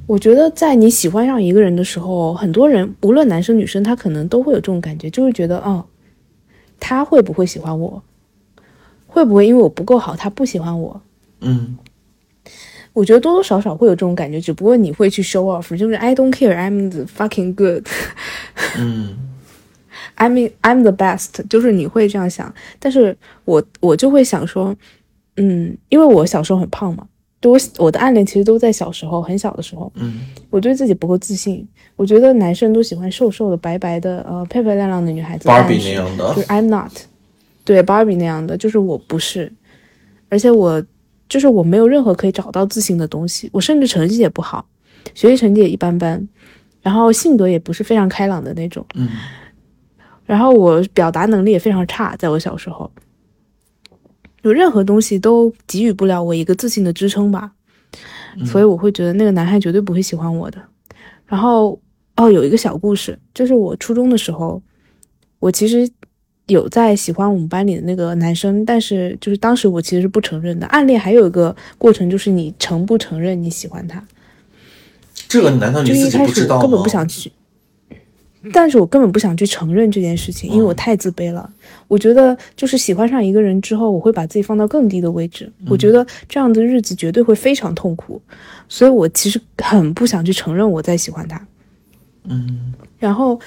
[0.05, 5.83] 我觉得在你喜欢上一个人的时候，很多人无论男生女生，他可能都会有这种感觉，就是觉得，哦，
[6.79, 8.01] 他会不会喜欢我？
[9.07, 11.01] 会不会因为我不够好，他不喜欢我？
[11.41, 11.77] 嗯，
[12.93, 17.85] 我觉得多多少少会有这种感觉，只不过你会去 show off，就是 I don't care，I'm the fucking good。
[18.77, 19.17] 嗯。
[20.17, 23.15] I mean, I'm the best，就是你会这样想，但是
[23.45, 24.75] 我我就会想说，
[25.35, 27.07] 嗯，因为我小时候很胖嘛，
[27.39, 36.91] 就我我的暗恋其实都在小时候，很小的时候，嗯，我对自己不够自信，我觉得男生都喜欢瘦瘦的、白白的、呃，漂漂亮亮的女孩子，Barbie 那样的，就是 I'm not，
[37.63, 39.53] 对 Barbie 那样的，就是我不是，
[40.29, 40.83] 而且我
[41.29, 44.65] 就是我没有任何可以找到自信的东西，我甚至成绩也不好，
[45.13, 46.27] 学习成绩也一般般，
[46.81, 49.07] 然后性格也不是非常开朗的那种，嗯。
[50.27, 52.91] 然后我表达能力也非常差，在我小时候，
[54.43, 57.53] 有任何东西都给予不了我一个自信的支撑吧，
[58.45, 60.61] 所以我会觉得那个男孩绝对不会喜欢我的。
[61.25, 61.79] 然后
[62.17, 64.61] 哦，有一个小故事，就是我初中的时候，
[65.39, 65.89] 我其实
[66.47, 70.67] 有在喜欢我们班里的那个男生，但是就是当时我其实是不承认的。
[70.67, 74.03] 暗恋还有一个过程，就是你承不承认你喜欢他。
[75.27, 76.61] 这个难道你就一自己开始我不知道吗？
[76.61, 77.31] 根本不想去，
[78.53, 81.49] 但是我根本不想去承认这件事情，因为我太自卑了。
[81.87, 85.51] 我觉得就是喜欢上一个人之后，我会把自己放到更低的位置。
[85.67, 88.21] 我觉得这样的日子绝对会非常痛苦，
[88.67, 91.47] 所以我其实很不想去承认我在喜欢他。
[92.23, 93.39] 嗯然后，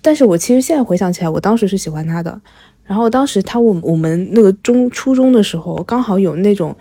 [0.00, 2.40] 但是我其实现在回想起来，我当时是喜欢他的。
[2.84, 6.74] 然后当时他我我们那个中初中的时候，刚好有那种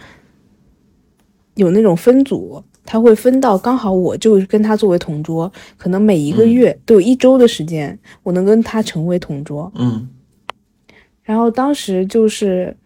[1.56, 9.72] 有那种分组，他会分到刚好我就跟他作为同桌，可能每一个月都有一周的时间，我能跟他成为同桌。
[9.76, 10.08] 嗯
[11.24, 12.78] 然后当时就是，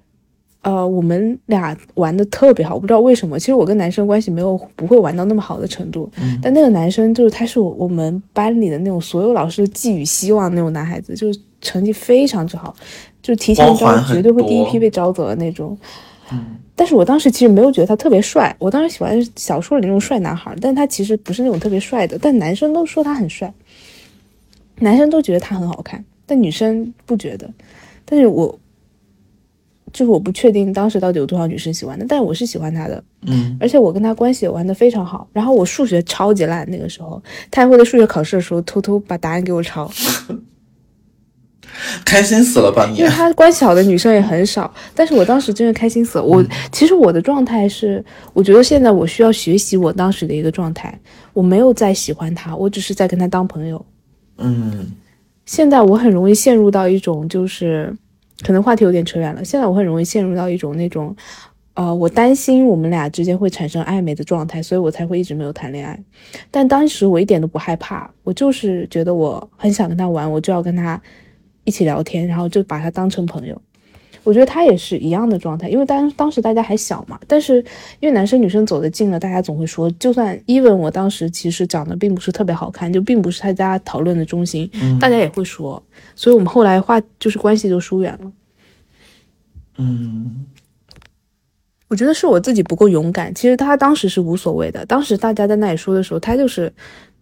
[0.61, 3.37] 呃，我们俩玩的特别好，我不知道为什么。
[3.37, 12.73] 其实我跟男生关系没有不会玩到那么好的程度，嗯但那个男生就是他是我我们班里的那种所有老师寄予希望的那种男孩子，就是成绩非常之好，
[13.21, 15.77] 就是提前招绝对会第一批被招走的那种。
[16.31, 23.53] 嗯但是我当时其实没有觉得他特别帅，我当时喜欢小说里那种帅男孩，但他其实不是那种特别帅的，但男生都说他很帅，
[24.79, 27.51] 男生都觉得他很好看，但女生不觉得。
[28.05, 28.57] 但是我
[29.91, 35.27] 就是我不确定当时到底有多少女生喜欢他，但是我是喜欢他的，嗯而且我跟他关系也玩的非常好。
[35.33, 37.21] 然后我数学超级烂，那个时候
[37.51, 39.91] 他还会在数学考试的时候偷偷把答案给我抄。
[42.05, 43.09] 开心死了吧你因为？
[43.09, 46.23] 他关系好的女生也很少，但是我当时真的开心死了。
[46.23, 48.03] 我其实我的状态是，
[48.33, 50.97] 我觉得现在我需要学习我当时的一个状态，
[51.33, 53.85] 我没有在喜欢他，我只是在跟他当朋友。
[54.37, 54.91] 嗯
[55.45, 57.91] 现在我很容易陷入到一种就是，
[58.43, 59.43] 可能话题有点扯远了。
[59.43, 61.15] 现在我很容易陷入到一种那种，
[61.73, 65.99] 呃，我担心我们俩之间会产生暧昧的状态，所以我才会一直没有谈恋爱。
[66.51, 71.01] 但当时我一点都不害怕，我就是觉得我很想跟他玩，我就要跟他
[71.69, 73.61] 一起聊天，然后就把他当成朋友。
[74.23, 77.63] 我觉得他也是一样的状态，因为当当时大家还小嘛，但是
[77.99, 85.81] 因为男生女生走得近了，大家总会说，就算 even 我当时其实长得并不是特别好看，就并不是大家讨论的中心，嗯大家也会说，
[86.15, 88.31] 所以我们后来话就是关系就疏远了。
[89.77, 90.45] 嗯
[91.87, 96.71] 我觉得是我自己不够勇敢，其实他当时是无所谓的，当时大家在那里说的时候，他就是，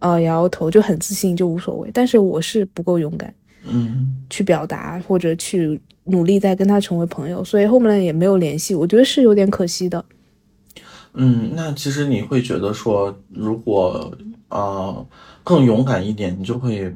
[0.00, 1.90] 呃，摇摇头就很自信，就无所谓。
[1.94, 3.32] 但是我是不够勇敢
[3.70, 10.04] 嗯去表达或者去努力再跟他成为朋友，所以后面也没有联系，我觉得是有点可惜的。
[11.14, 14.12] 嗯，那其实你会觉得说，如果
[14.48, 15.06] 呃
[15.42, 16.94] 更勇敢一点，你就会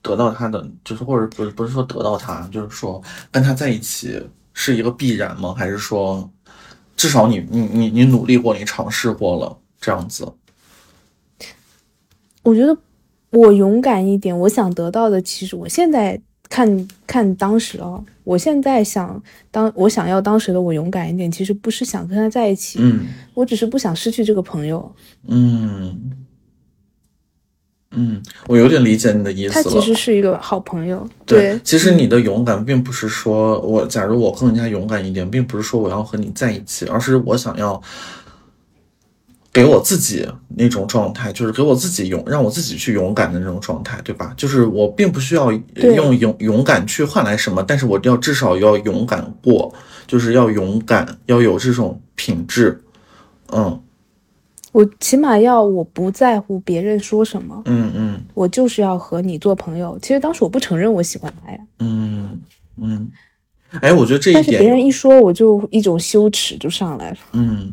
[0.00, 4.20] 得到他的，就是或者不是不是说得到他，就是说跟他在一起
[4.52, 5.54] 是一个必然吗？
[5.56, 6.28] 还是说
[6.96, 10.26] 至少你你你你努力过，你尝试过了这样子？
[12.42, 12.76] 我觉得
[13.32, 19.20] 我勇敢一点，我想得到的，其实我现在看看当时哦，我现在想
[19.50, 24.94] 当我想要当时的我勇敢一点，其实不是想跟他在一起，嗯我只是不想失去这个朋友。
[25.28, 26.12] 嗯
[27.94, 29.62] 嗯，我有点理解你的意思了。
[29.62, 37.80] 他其实是一个好朋友，对，其实你的勇敢并不是说我，假如我更加勇敢一点，并不是说我要和你在一起，而是我想要
[39.52, 40.26] 给我自己
[40.56, 44.32] 那种状态，就是给我自己勇，让我自己去勇敢的那种状态，对吧？
[44.36, 49.72] 就是我并不需要用勇勇敢去换来什么，但是我要至少要勇敢过，
[50.06, 52.82] 就是要勇敢，要有这种品质。
[53.52, 53.78] 嗯
[54.72, 59.98] 我起码要我不在乎别人说什么，嗯嗯我就是要和你做朋友。
[60.00, 62.40] 其实当时我不承认我喜欢他呀，嗯
[62.78, 63.10] 嗯，
[63.82, 67.16] 哎，我觉得这一点但是别人一说，我就一种羞耻就上来了。
[67.34, 67.70] 嗯，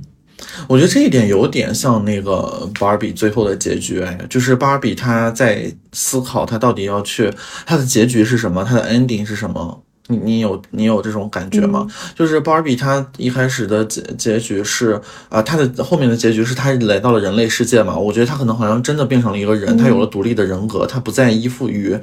[0.67, 7.31] 我觉得这一点有点像那个芭比最后的结局，哎，就是芭比她在思考她到底要去，
[7.65, 9.83] 她的结局是什么，她的 ending 是什么。
[10.09, 11.87] 你你有你有这种感觉吗？
[12.15, 14.99] 就是芭比她一开始的结结局是
[15.29, 17.95] 啊、她的后面的结局是她来到了人类世界嘛？
[17.95, 21.95] 我觉得她可能好像真的变成了一个人，她有了独立的人格，她不再依附于，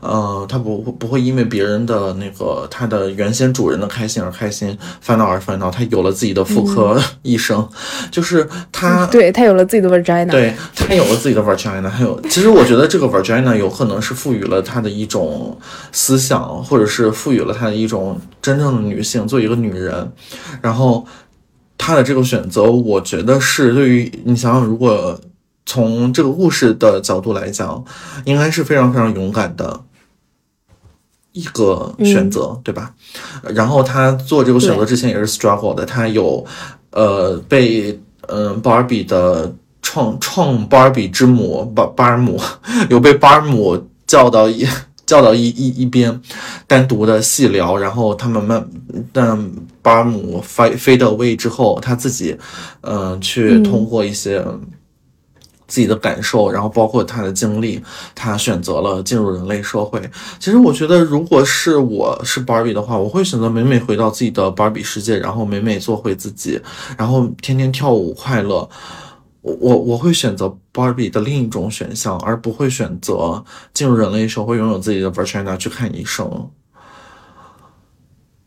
[0.00, 7.66] 呃，她不不会因为别人的那个她的原先主人的开心而开心，烦恼而烦恼，她有了自己的妇科 医生，
[8.10, 15.56] 就是她对他有了自己的 vagina，对他有了自己的 vagina，他有，其实我觉得这个 vagina 有可能是赋予了他的一种
[15.92, 20.12] 思想，或者是赋予了他的一种真正的女性，做一个女人。
[20.60, 21.06] 然后
[21.78, 25.18] 她的这个选择，我觉得是对于你想想，如果
[25.66, 27.82] 从这个故事的角度来讲，
[28.24, 29.80] 应该是非常非常勇敢的
[31.32, 32.92] 一个选择，对吧？
[33.42, 36.44] 然后他做这个选择之前也是 struggle 的，他有
[36.90, 37.98] 呃被
[38.28, 39.52] 嗯芭比的
[39.82, 42.40] 创创芭比之母巴巴尔姆
[42.88, 44.66] 有被巴尔姆叫到一
[45.06, 46.20] 叫到一一一边，
[46.66, 48.66] 单独的细聊，然后他们慢，
[49.12, 49.50] 但
[49.82, 52.36] 巴姆飞飞到位之后，他自己，
[52.80, 54.44] 嗯，去通过一些
[55.66, 57.82] 自己的感受，然后包括他的经历，
[58.14, 60.00] 他选择了进入人类社会。
[60.38, 66.60] 其实我觉得，如果是我是芭比的话，我会选择美美回到自己的芭比世界，然后美美做回自己，
[66.96, 68.68] 然后天天跳舞快乐。
[69.44, 76.48] 我我我会选择 Barbie 的另一种选项，而不会选择进入人类社会，拥有自己的 Virginia 去看医生。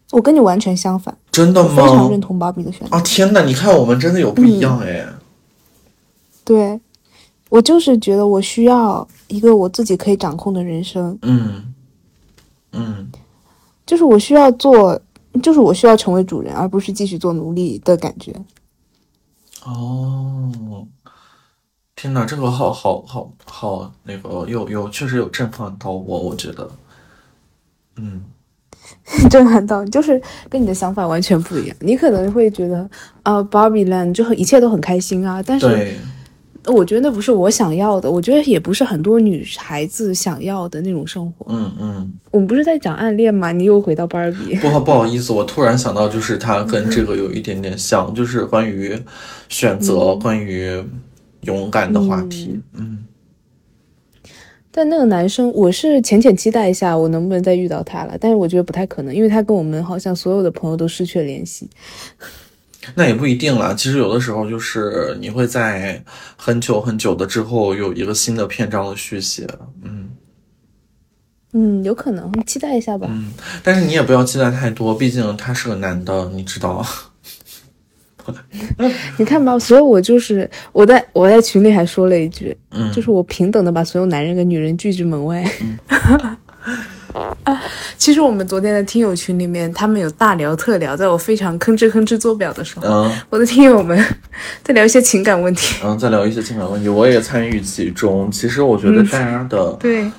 [0.10, 1.76] 我跟你完全相反，真的吗？
[1.76, 2.96] 非常认同 Barbie 的选择。
[2.96, 3.44] 啊天哪！
[3.44, 5.08] 你看我们真的有不一样哎。
[6.44, 6.80] 对，
[7.50, 11.16] 我就是觉得我需要一个我自己可以掌控的人生。
[11.22, 11.74] 嗯
[12.72, 13.08] 嗯，
[13.86, 15.00] 就是我需要做，
[15.44, 18.34] 就是我需要成为主人，而不是继续做奴隶的感觉。
[19.68, 20.88] 哦，
[21.94, 26.70] 天哪，这个好好好好，那个有有确实有震撼到我，我觉得，
[27.98, 28.24] 嗯，
[29.30, 31.76] 震撼到就是跟你的想法完全不一样。
[31.82, 32.90] 你可能会觉得
[33.24, 35.98] 啊，Barbie Land 就一切都很开心啊，但是
[36.74, 41.46] 我觉得那不是我想要的，我觉得也不是很多女孩子想要的那种生活。
[41.50, 43.52] 嗯嗯，我们不是在讲暗恋吗？
[43.52, 48.98] 你又回到 Barbie，不好不好意思，我突然想到，就是它跟这个有一点点像，就是关于。
[49.50, 50.70] 选择关于
[51.44, 52.98] 勇敢的话题，嗯，
[54.70, 58.18] 但那个男生，我是浅浅期待一下，我能不能再遇到他了？
[58.20, 61.70] 但是我觉得不太可能，因为他跟我们好像所有的朋友都失去了联系。
[62.96, 66.04] 那也不一定了，其实有的时候就是你会在
[66.36, 69.48] 很久很久的之后有一个新的篇章的续写，
[69.84, 70.10] 嗯
[71.54, 73.08] 嗯，有可能，期待一下吧。
[73.10, 73.32] 嗯，
[73.64, 76.86] 但是你也不要期待太多，毕竟他是个男的，你知道。
[79.18, 85.44] 你看吧，所以我就是我在我在群里还说了一句，嗯，就是我平等的把所有男人跟女人拒之门外。
[87.48, 87.64] 啊，
[87.98, 93.98] 其实我们昨天的听友群里面，他们有大聊特聊，在我非常吭哧吭哧做表的时候，嗯，我的听友们
[94.62, 98.30] 在聊一些情感问题，嗯，在聊一些情感问题，我也参与其中。
[98.30, 100.12] 其实我觉得大家的，对，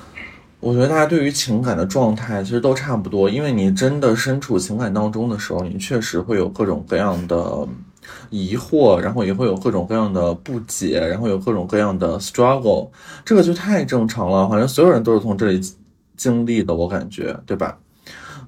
[0.59, 7.67] 我觉得大家对于情感的状态其实都差不多，因为你真的身处情感当中的时候，你确实会有各种各样的。
[8.31, 12.89] 疑惑，然后也会有各种各样的不解，然后有各种各样的 struggle，
[13.23, 15.61] 这个就太正常了，好像所有人都是从这里
[16.19, 17.77] 经历的，我感觉，对吧？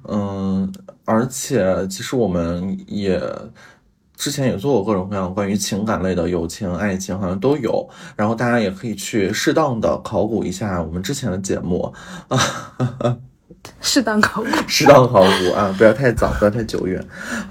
[0.09, 0.69] 嗯，
[1.05, 3.21] 而且其实我们也
[4.15, 11.93] 之前也做过各种各样关于情感类的友情、爱情，好像都有，然后大家也可以去适当的考古一下我们之前的节目
[12.27, 12.37] 啊。
[13.79, 15.71] 适当考古， 适当考古啊！
[15.77, 17.03] 不要太早，不要太久远。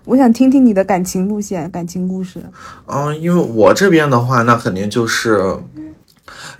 [0.04, 2.42] 我想听听你的感情路线、感情故事。
[2.84, 5.56] 啊，因为我这边的话，那肯定就是，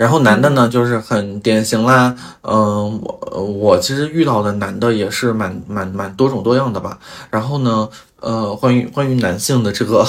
[0.01, 2.17] 然后男的呢，就是很典型啦。
[2.41, 6.99] 嗯，我我其实遇到的男的也是蛮蛮蛮多种多样的吧。
[7.29, 7.87] 然后呢，
[8.19, 10.07] 呃，关于关于男性的这个。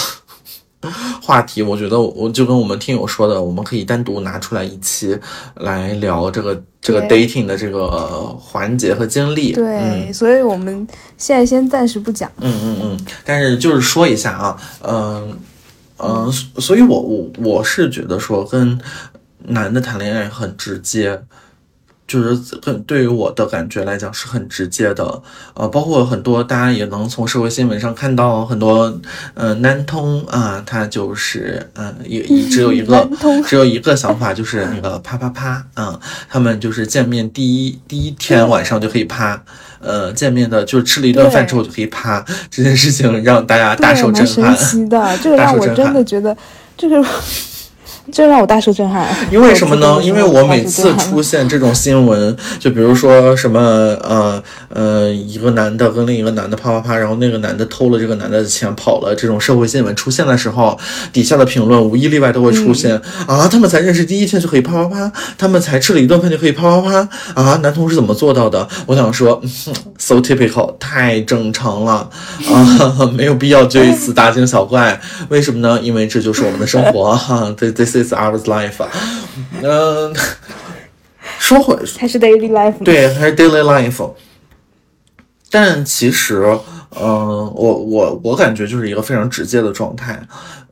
[1.21, 5.15] 话题，我觉得我就跟我们听友说的，我们可以单独拿出来一期
[5.57, 7.87] 来聊这个这个 dating 的这个
[8.39, 9.51] 环节和经历。
[9.51, 10.87] 对，所以我们
[11.19, 12.31] 现在先暂时不讲。
[12.39, 15.37] 嗯嗯嗯，但是就是说一下啊，嗯
[15.97, 18.79] 嗯，所以我我我是觉得说跟
[19.47, 21.21] 男的谈恋爱很直接。
[22.07, 25.21] 就是很对于我的感觉来讲是很直接的，
[25.53, 28.93] 呃，包括很多大家也能从社会新闻上看到很多，
[29.33, 33.09] 呃，男通啊，他就是，嗯，也只有一个，
[33.47, 39.41] 只有一个想法，就是那个啪啪啪，嗯，他们就是见面第一第一天晚上就可以啪，
[39.79, 46.35] 呃，见面的就吃了一顿饭之后就可以啪，这件事情让大家大受震撼，神奇的，这个让我真的觉得
[46.75, 47.01] 这个。
[48.11, 49.07] 这让我大受震撼。
[49.29, 49.99] 因为什么呢？
[50.03, 60.77] 因为我每次出现这种新闻，就比如说什么呃呃，一个男的跟另一个男的啪啪啪，然后那个男的偷了这个男的的钱跑了，这种社会新闻出现的时候，
[61.13, 68.67] 底下的评论无一例外都会出现啊，他们才认识第一天就可以啪啪啪，他们才吃了一顿饭就可以啪啪啪啊，男同事怎么做到的？
[68.87, 69.39] 我想说
[69.99, 72.09] ，so typical，太正常了
[72.49, 74.99] 啊， 没有必要就一次 大惊小怪。
[75.29, 75.79] 为什么呢？
[75.83, 77.90] 因为这就是我们的生活哈，对对。
[77.91, 78.81] This is our life，
[79.61, 80.13] 嗯，
[81.39, 84.11] 说回还是 daily life，对，还是 daily life。
[85.49, 86.45] 但其实，
[86.97, 90.21] 嗯，我我我感觉就是一个非常直接的状态。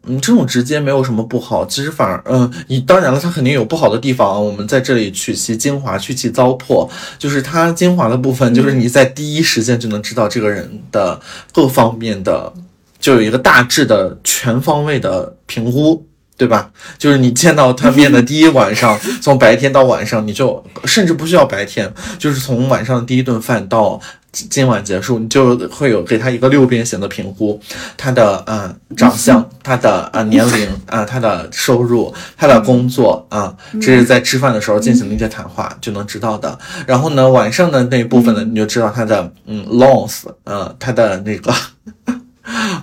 [0.03, 4.43] 嗯，这种直接没有什么不好，其实反而，嗯，你当然了，它肯定有不好的地方。
[4.43, 11.19] 我们在这里取其精华，去其糟粕，就是它精华的部分，就是你在第一时间就能知道这个人的
[11.51, 12.53] 各方面的，
[12.97, 16.05] 就有一个大致的全方位的评估。
[16.39, 16.71] 对吧？
[16.97, 23.99] 就是你见到他面的第一晚上， 从白天到晚上，你就甚至不需要白天，就是从晚上第一顿饭到
[24.31, 27.59] 今晚结束，你就会有给他一个六边形的评估，
[27.97, 36.57] 他的嗯长相， 他的呃年龄啊，他的收入，他的工作啊，这是在吃饭的时候进行的一些谈话就能知道的。
[36.87, 41.53] 然后呢，晚上的那一部分呢，你就知道他的嗯 loss，呃，他的那个。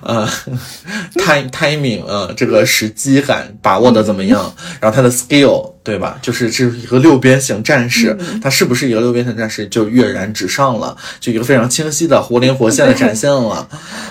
[0.03, 0.29] 呃，
[1.17, 4.53] time timing，呃，这个时机感把握的怎么样？
[4.81, 6.19] 然后他的 skill，对吧？
[6.23, 13.69] 就是这是一个六边形战士，他是不是一个六边形战士，就跃然纸上了，就一个非常清晰的活灵活现的展现了。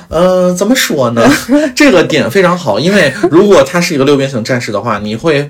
[0.09, 1.29] 嗯，怎么说呢？
[1.75, 5.49] 这个点非常好，因为如果他是一个六边形战士的话，你会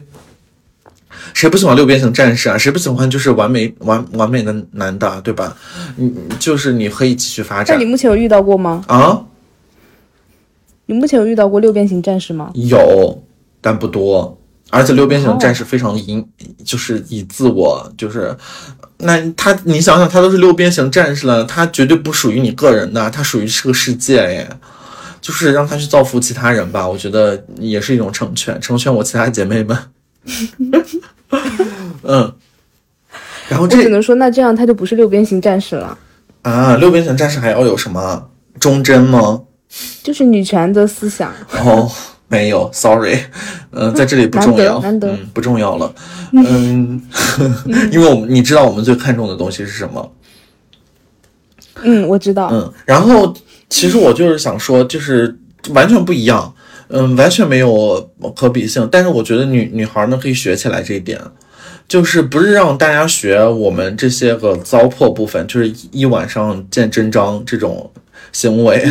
[1.34, 2.58] 谁不喜欢六边形战士啊？
[2.58, 5.56] 谁不喜欢就是完美完完美的男的，对吧？
[5.97, 7.76] 嗯，就是你可以继续发展。
[7.76, 8.84] 那你目前有遇到过吗？
[8.88, 9.20] 啊？
[10.86, 12.51] 你目前有遇到过六边形战士吗？
[12.53, 13.23] 有，
[13.61, 14.38] 但不多。
[14.71, 16.25] 而且六边形战士非常以，
[16.63, 18.36] 就是以自我，就是
[18.97, 24.49] 那他，你想想，他都是六边形战士了，他绝对不属于你个人的，他属于这个世界耶。
[25.21, 29.75] 就是让他去造福其他人吧，我觉得也是一种成全，成全我其他姐妹们。
[32.03, 32.31] 嗯。
[33.49, 35.97] 然后这只能说，那这样他就不是六边形战士了。
[36.43, 38.29] 啊，六边形战士还要有什么
[38.59, 39.41] 忠贞吗？
[40.03, 41.32] 就是女权的思想。
[41.63, 41.91] 哦，
[42.28, 43.17] 没有，sorry，
[43.71, 45.93] 嗯，在这里不重要，难得，嗯，不重要了，
[46.34, 47.01] 嗯，
[47.91, 50.11] 因为我们你知道我们最看重的东西是什么？
[51.84, 53.34] 嗯，我知道，嗯，然后
[53.69, 55.38] 其实我就是想说，就是
[55.69, 56.53] 完全不一样，
[56.88, 61.19] 嗯，完全没有可比性，但是我觉得女女孩呢可以学起来这一点，
[61.88, 67.91] 就是不是让大家学我们这些个糟粕部分，就是一晚上见真章这种。
[68.36, 68.86] 行为，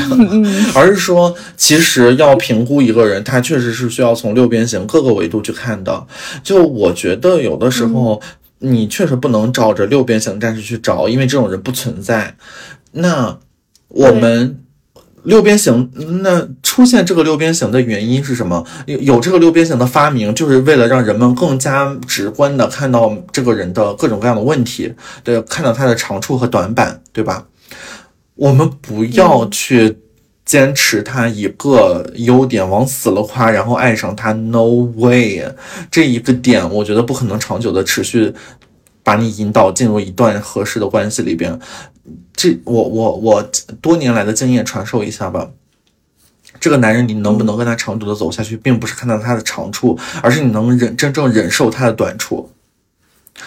[0.75, 6.07] 而是说，其实要评估一个人，他确实是需要从六边形各个维度去看的。
[6.43, 8.23] 就我觉得，有的时候
[8.61, 12.35] 你确实不能照着六边形战士去找，因为这种人不存在。
[12.93, 13.37] 那
[13.89, 14.61] 我们
[15.25, 15.91] 六边形，
[16.23, 18.65] 那出现这个六边形的原因是什么？
[18.87, 24.91] 有有这个六边形的发明，就是为了让人们更加直观的看到这个人的各种各样的问题，
[25.23, 27.45] 对，看到他的长处和短板，对吧？
[28.37, 29.99] 我们不要去
[30.45, 34.33] 坚持他一个优点往死了夸，然后爱上他。
[34.33, 34.65] No
[34.97, 35.45] way，
[35.91, 38.35] 这一个点我觉得不可能长久的持续
[39.03, 41.59] 把你引导进入一段合适的关系里边。
[42.35, 43.43] 这我我我
[43.81, 45.51] 多年来的经验传授一下吧。
[46.61, 52.51] 这个男人你能不能跟他长久的走下去，并不是看到他的长处，而是你能忍真正忍受他的短处。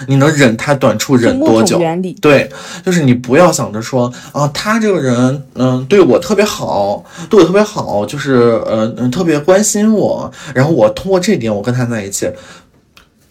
[0.07, 1.79] 你能忍他短处忍多久？
[2.21, 2.49] 对，
[2.85, 12.29] 就是你不要想着说啊，他这个人，嗯，对我特别好，对我特别好，就是呃，嗯，特别关心我，然后我通过这点我跟他在一起。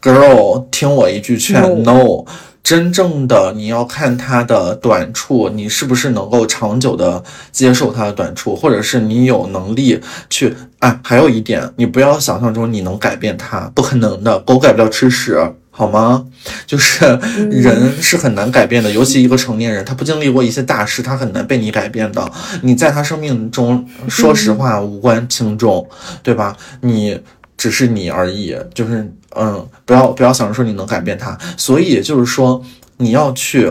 [0.02, 2.24] Girl，听我一句劝，No，
[2.62, 10.00] 真正的你要看他的短处，你是不是能够长久的接受他的短处，或者是你有能力
[10.30, 11.00] 去啊？
[11.02, 15.38] 还有一点，你不要想象中你能改变他，不可能的，狗改不了吃屎。
[15.78, 16.24] 好吗？
[16.66, 17.04] 就是
[17.50, 22.32] 人是很难改变的，尤其一个成年人，他不经历过一些大事，他很难被你改变的。
[22.62, 25.86] 你在他生命中，说实话无关轻重，
[26.22, 26.56] 对吧？
[26.80, 27.20] 你
[27.58, 31.36] 只是你而已，就是嗯，不要不要想着说你能改变他。
[31.58, 32.64] 所以就是说，
[32.96, 33.70] 你要去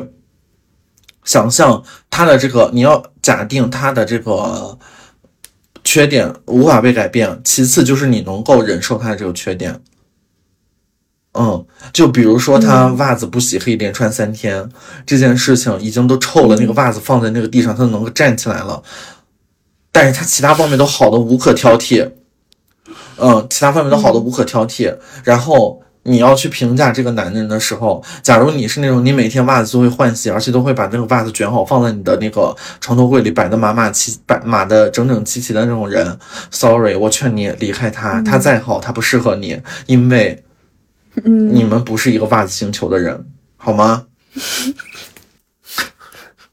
[1.24, 4.78] 想象他的这个，你要假定他的这个
[5.84, 7.42] 缺点无法被改变。
[7.44, 9.82] 其次就是你能够忍受他的这个缺点。
[11.38, 14.70] 嗯，就比如说他袜子不洗可以连穿三天，
[15.06, 18.82] 这件事情已经都臭了，那个袜子放在那个地上，他能够站起来了。
[19.92, 22.10] 但是他其他方面都好的无可挑剔，
[23.18, 24.96] 嗯，其他方面都好的无可挑剔。
[25.26, 36.18] 然后你要去评价这个男人的时候，假如你是那种你每天袜子都会换洗，而且都会把那个袜子卷好放在你的那个床头柜里摆的码码齐摆码的整整齐齐的那种人
[36.50, 40.45] ，sorry，我劝你离开他，他再好他不适合你，因为。
[41.24, 43.26] 你们不是一个袜子星球的人，
[43.58, 44.06] 好吗？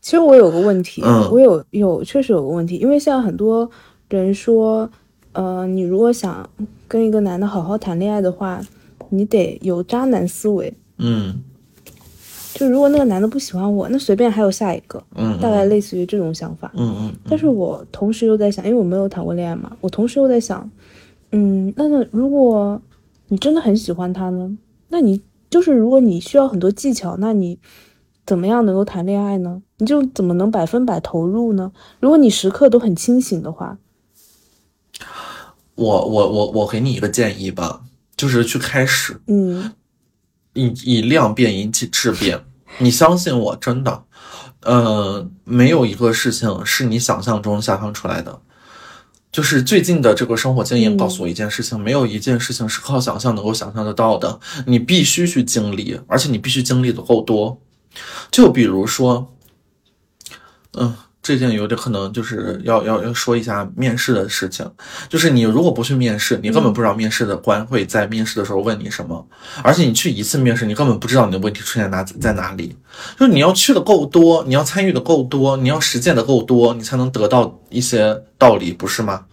[0.00, 3.68] 其实我有个问题，我有有确实有个问题，因为现在很多
[4.08, 4.88] 人说，
[5.32, 6.48] 呃，你如果想
[6.86, 8.60] 跟一个男的好好谈恋爱的话，
[9.08, 10.72] 你得有渣男思维。
[10.98, 11.40] 嗯，
[12.52, 15.02] 就如果那个男的不喜欢我，那随便还有下一个。
[15.14, 16.70] 嗯，大概类似于这种想法。
[16.74, 17.12] 嗯嗯。
[17.28, 20.70] 但是我同时又在想，因为我没有谈过恋爱嘛，我同时又在想，
[21.30, 22.80] 嗯，那那如果。
[23.32, 24.58] 你真的很喜欢他呢？
[24.88, 27.58] 那你就是如果你需要很多技巧，那你
[28.26, 29.62] 怎么样能够谈恋爱呢？
[29.78, 31.72] 你就怎么能百分百投入呢？
[31.98, 33.78] 如果你时刻都很清醒的话，
[35.76, 37.80] 我我我我给你一个建议吧，
[38.14, 39.72] 就是去开始，嗯
[40.52, 42.44] 以以量变引起质变。
[42.80, 44.04] 你相信我，真的，
[44.60, 48.42] 呃，没有一个事情是你想象中想象出来的。
[49.32, 57.58] 就是最近的这个生活经验告诉我一件事情，没有一件事情是靠想象能够想象得到的，你必须去经历，而且你必须经历的够多。
[58.30, 59.34] 就比如说，
[60.74, 64.68] 嗯，这件有点可能就是要要要说一下面试的事情，
[65.08, 69.24] 就是你如果不去面试，你根本不知道面试的官会在面试的时候问你什么，
[69.62, 72.76] 而且你去一次面试，你根本不知道你的问题出现哪在哪里。
[73.16, 79.24] 就是你要去的够多，你要参与的够多，你要实践的够多，你才能得到一些道理，不是吗？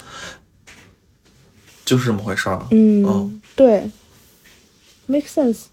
[1.84, 2.64] 就是这么回事儿。
[2.70, 3.90] 嗯，嗯对
[5.08, 5.64] ，make sense。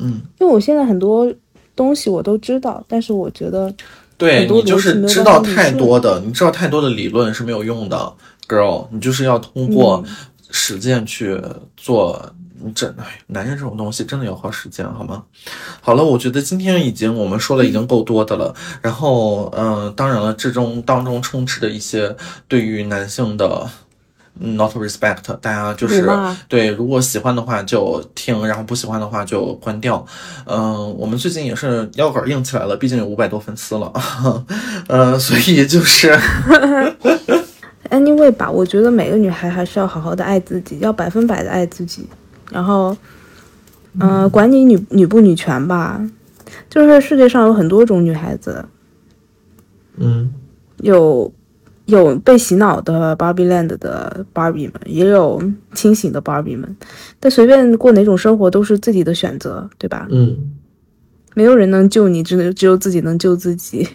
[0.00, 1.30] 嗯，因为我现在很多
[1.76, 3.74] 东西我都知道，但是我觉得
[4.18, 8.12] 对你就是知道太多的，你知道太多的理论是没有用的
[8.46, 10.14] ，girl，你就是要通过嗯
[10.50, 11.40] 实践去
[11.76, 12.34] 做。
[12.60, 15.22] 你这哎，男人这种东西真的要花时间，好吗？
[15.80, 18.52] 好了，我觉得今天已经我们说了已经够多的了。
[18.82, 22.16] 然后，嗯、当然了，这中当中充斥着一些
[22.48, 23.70] 对于男性的。
[24.40, 26.08] 嗯 not respect，大家就是
[26.48, 30.04] 对，如果喜欢的话就听，然后不喜欢的话就关掉。
[30.46, 33.92] 嗯、我们最近也是腰杆硬起来了，毕竟有五百多粉丝了，
[34.88, 36.16] 呃，所以就是，
[37.90, 42.06] anyway 吧，我觉得每个女孩还是要好好的爱自己，要百分百的爱自己。
[42.50, 42.96] 然后，
[43.98, 46.00] 呃，管你女女不女权吧，
[46.70, 48.64] 就是世界上有很多种女孩子，
[49.96, 50.32] 嗯
[50.78, 51.30] 有
[51.88, 55.42] 有被洗脑的 Barbie Land 的 Barbie 们，也有
[55.74, 56.76] 清醒的 Barbie 们。
[57.18, 60.06] 但随便过哪种生活都是自己的选择，对吧？
[60.10, 60.36] 嗯
[61.34, 63.88] 没有人能救你，只能只有自己能救自己。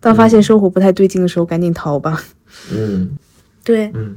[0.00, 2.22] 当发现生活不太对劲的时候，赶紧逃吧。
[2.74, 3.10] 嗯
[3.64, 4.16] 对，嗯，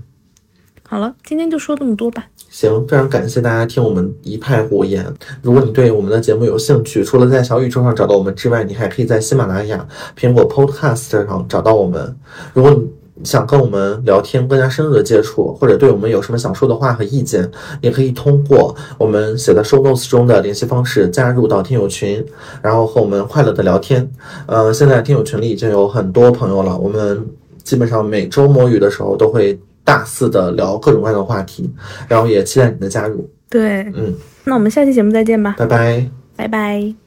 [0.82, 2.26] 好了，今天就说这么多吧。
[2.50, 5.06] 行，非常感谢大家听我们一派胡言。
[5.42, 12.16] 如果你对我们的节目有兴趣，除了在小宇宙上找到我们之外，你还可以在喜马拉雅、苹果 Podcast 上找到我们。
[12.54, 12.90] 如果你
[13.24, 17.50] 想跟我们聊天，更加深入的接触，或者对我们有什么想说的话和意见，
[17.82, 22.24] 也可以通过我们写的 show notes 中的联系方式加入到听友群，
[22.62, 24.10] 然后和我们快乐的聊天。
[24.46, 27.26] 呃，现在听友群里已经有很多朋友了，我们
[27.64, 31.70] 基本上每周摸鱼的时候都会大肆的聊各种各样的话题，
[32.08, 33.30] 然后也期待你的加入。
[33.50, 34.14] 对，嗯，
[34.46, 36.10] 那我们下期节目再见吧，拜拜。
[36.36, 37.03] 拜拜。